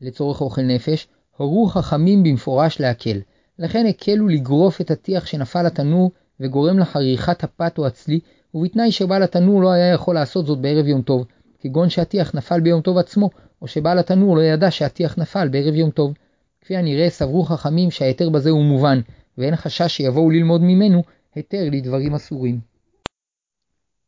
לצורך 0.00 0.40
אוכל 0.40 0.62
נפש, 0.62 1.08
הורו 1.36 1.66
חכמים 1.66 2.22
במפורש 2.22 2.80
להקל. 2.80 3.20
לכן 3.58 3.86
הקלו 3.86 4.28
לגרוף 4.28 4.80
את 4.80 4.90
הטיח 4.90 5.26
שנפל 5.26 5.62
לתנור 5.62 6.10
וגורם 6.40 6.78
לחריכת 6.78 7.44
הפת 7.44 7.78
או 7.78 7.86
הצלי, 7.86 8.20
ובתנאי 8.54 8.92
שבעל 8.92 9.22
התנור 9.22 9.62
לא 9.62 9.72
היה 9.72 9.92
יכול 9.92 10.14
לעשות 10.14 10.46
זאת 10.46 10.58
בערב 10.58 10.86
יום 10.86 11.02
טוב, 11.02 11.26
כגון 11.58 11.90
שהטיח 11.90 12.34
נפל 12.34 12.60
ביום 12.60 12.80
טוב 12.80 12.98
עצמו, 12.98 13.30
או 13.62 13.68
שבעל 13.68 13.98
התנור 13.98 14.36
לא 14.36 14.42
ידע 14.42 14.70
שהטיח 14.70 15.18
נפל 15.18 15.48
בערב 15.48 15.74
יום 15.74 15.90
טוב. 15.90 16.14
כפי 16.60 16.76
הנראה 16.76 17.10
סברו 17.10 17.44
חכמים 17.44 17.90
שההיתר 17.90 18.30
בזה 18.30 18.50
הוא 18.50 18.64
מובן, 18.64 19.00
ואין 19.38 19.56
חשש 19.56 19.96
שיבואו 19.96 20.30
ללמוד 20.30 20.60
ממנו 20.60 21.02
היתר 21.34 21.68
לדברים 21.72 22.14
אסורים. 22.14 22.60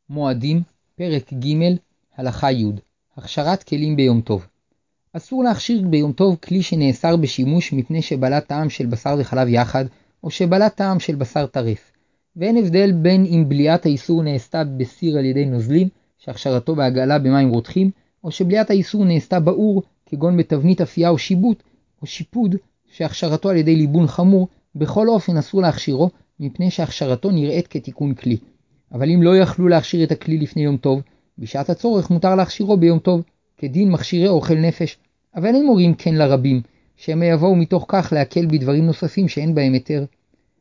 מועדים, 0.08 0.62
פרק 0.96 1.32
ג', 1.32 1.76
הלכה 2.16 2.52
י' 2.52 2.89
הכשרת 3.20 3.62
כלים 3.62 3.96
ביום 3.96 4.20
טוב. 4.20 4.46
אסור 5.12 5.44
להכשיר 5.44 5.82
ביום 5.88 6.12
טוב 6.12 6.36
כלי 6.36 6.62
שנאסר 6.62 7.16
בשימוש 7.16 7.72
מפני 7.72 8.02
שבלט 8.02 8.46
טעם 8.46 8.70
של 8.70 8.86
בשר 8.86 9.16
וחלב 9.18 9.48
יחד, 9.48 9.84
או 10.24 10.30
שבלט 10.30 10.76
טעם 10.76 11.00
של 11.00 11.14
בשר 11.14 11.46
טרף. 11.46 11.92
ואין 12.36 12.56
הבדל 12.56 12.92
בין 12.92 13.26
אם 13.26 13.44
בליעת 13.48 13.86
האיסור 13.86 14.22
נעשתה 14.22 14.64
בסיר 14.64 15.18
על 15.18 15.24
ידי 15.24 15.44
נוזלים, 15.44 15.88
שהכשרתו 16.18 16.74
בהגעלה 16.74 17.18
במים 17.18 17.48
רותחים, 17.50 17.90
או 18.24 18.30
שבליעת 18.30 18.70
האיסור 18.70 19.04
נעשתה 19.04 19.40
באור, 19.40 19.82
כגון 20.06 20.36
בתבנית 20.36 20.80
אפייה 20.80 21.08
או 21.08 21.18
שיבוט, 21.18 21.62
או 22.02 22.06
שיפוד, 22.06 22.56
שהכשרתו 22.92 23.50
על 23.50 23.56
ידי 23.56 23.76
ליבון 23.76 24.06
חמור, 24.06 24.48
בכל 24.74 25.08
אופן 25.08 25.36
אסור 25.36 25.62
להכשירו, 25.62 26.10
מפני 26.40 26.70
שהכשרתו 26.70 27.30
נראית 27.30 27.66
כתיקון 27.66 28.14
כלי. 28.14 28.36
אבל 28.92 29.10
אם 29.10 29.22
לא 29.22 29.36
יכלו 29.36 29.68
להכשיר 29.68 30.04
את 30.04 30.12
הכלי 30.12 30.38
לפני 30.38 30.62
יום 30.62 30.76
טוב, 30.76 31.02
בשעת 31.40 31.70
הצורך 31.70 32.10
מותר 32.10 32.34
להכשירו 32.34 32.76
ביום 32.76 32.98
טוב, 32.98 33.22
כדין 33.58 33.90
מכשירי 33.90 34.28
אוכל 34.28 34.54
נפש. 34.54 34.98
אבל 35.36 35.54
אין 35.54 35.66
מורים 35.66 35.94
כן 35.94 36.14
לרבים, 36.14 36.60
שמא 36.96 37.24
יבואו 37.24 37.56
מתוך 37.56 37.84
כך 37.88 38.12
להקל 38.12 38.46
בדברים 38.46 38.86
נוספים 38.86 39.28
שאין 39.28 39.54
בהם 39.54 39.72
היתר. 39.72 40.04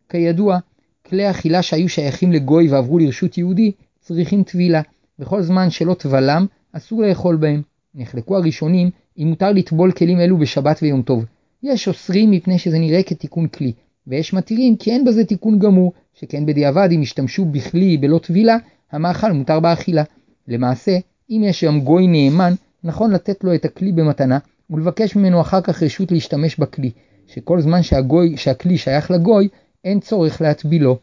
כידוע, 0.10 0.58
כלי 1.06 1.30
אכילה 1.30 1.62
שהיו 1.62 1.90
שייכים 1.90 2.32
לגוי 2.32 2.70
ועברו 2.70 3.00
לרשות 3.00 3.38
יהודי, 3.38 3.72
צריכים 4.00 4.44
טבילה, 4.44 4.82
וכל 5.20 5.42
זמן 5.42 5.70
שלא 5.70 5.94
טבלם, 5.94 6.46
אסור 6.74 7.02
לאכול 7.02 7.36
בהם. 7.36 7.62
נחלקו 7.96 8.38
הראשונים 8.38 8.90
אם 9.20 9.28
מותר 9.28 9.52
לטבול 9.52 9.92
כלים 9.92 10.20
אלו 10.20 10.38
בשבת 10.38 10.80
ויום 10.82 11.02
טוב. 11.02 11.26
יש 11.64 11.88
אוסרים 11.88 12.32
מפני 12.32 12.60
שזה 12.60 12.80
נראה 12.80 13.04
כתיקון 13.04 13.48
כלי, 13.48 13.74
ויש 14.08 14.34
מתירים 14.34 14.76
כי 14.76 14.92
אין 14.92 15.06
בזה 15.06 15.26
תיקון 15.26 15.60
גמור, 15.60 15.94
שכן 16.14 16.46
בדיעבד 16.46 16.90
אם 16.96 17.02
ישתמשו 17.02 17.46
בכלי 17.46 17.98
בלא 17.98 18.20
טבילה, 18.24 18.58
המאכל 18.92 19.32
מותר 19.32 19.60
באכילה. 19.60 20.04
למעשה, 20.50 20.98
אם 21.30 21.42
יש 21.46 21.60
שם 21.60 21.80
גוי 21.80 22.08
נאמן, 22.08 22.54
נכון 22.84 23.12
לתת 23.12 23.44
לו 23.44 23.56
את 23.56 23.66
הכלי 23.66 23.92
במתנה, 23.92 24.38
ולבקש 24.70 25.16
ממנו 25.16 25.42
אחר 25.42 25.62
כך 25.62 25.84
רשות 25.84 26.12
להשתמש 26.12 26.60
בכלי, 26.60 26.92
שכל 27.28 27.62
זמן 27.62 27.84
שהגוי, 27.84 28.38
שהכלי 28.38 28.78
שייך 28.78 29.12
לגוי, 29.12 29.48
אין 29.84 30.00
צורך 30.00 30.42
להטבילו. 30.42 30.98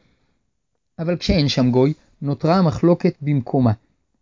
אבל 0.99 1.17
כשאין 1.17 1.49
שם 1.49 1.71
גוי, 1.71 1.93
נותרה 2.23 2.57
המחלוקת 2.57 3.15
במקומה. 3.23 3.73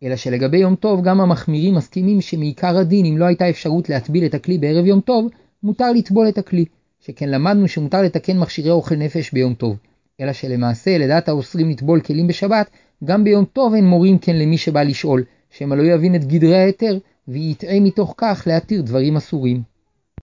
אלא 0.02 0.16
שלגבי 0.16 0.58
יום 0.58 0.76
טוב 0.76 1.02
גם 1.04 1.20
המחמירים 1.20 1.74
מסכימים 1.74 2.20
שמעיקר 2.20 2.76
הדין 2.76 3.06
אם 3.06 3.18
לא 3.18 3.24
הייתה 3.24 3.50
אפשרות 3.50 3.88
להטביל 3.88 4.24
את 4.24 4.34
הכלי 4.34 4.58
בערב 4.58 4.86
יום 4.86 5.00
טוב, 5.00 5.30
מותר 5.62 5.92
לטבול 5.92 6.28
את 6.28 6.38
הכלי, 6.38 6.64
שכן 7.00 7.28
למדנו 7.28 7.68
שמותר 7.68 8.02
לתקן 8.02 8.38
מכשירי 8.38 8.70
אוכל 8.70 8.96
נפש 8.96 9.32
ביום 9.32 9.54
טוב. 9.54 9.76
אלא 10.20 10.32
שלמעשה 10.32 10.98
לדעת 10.98 11.28
האוסרים 11.28 11.70
לטבול 11.70 12.00
כלים 12.00 12.26
בשבת, 12.26 12.70
גם 13.04 13.24
ביום 13.24 13.44
טוב 13.44 13.74
אין 13.74 13.86
מורים 13.86 14.18
כן 14.18 14.36
למי 14.36 14.58
שבא 14.58 14.82
לשאול, 14.82 15.24
שמא 15.50 15.74
לא 15.74 15.82
יבין 15.82 16.14
את 16.14 16.24
גדרי 16.24 16.56
ההיתר, 16.56 16.98
ויטעה 17.28 17.80
מתוך 17.80 18.14
כך 18.16 18.44
להתיר 18.46 18.82
דברים 18.82 19.16
אסורים. 19.16 19.73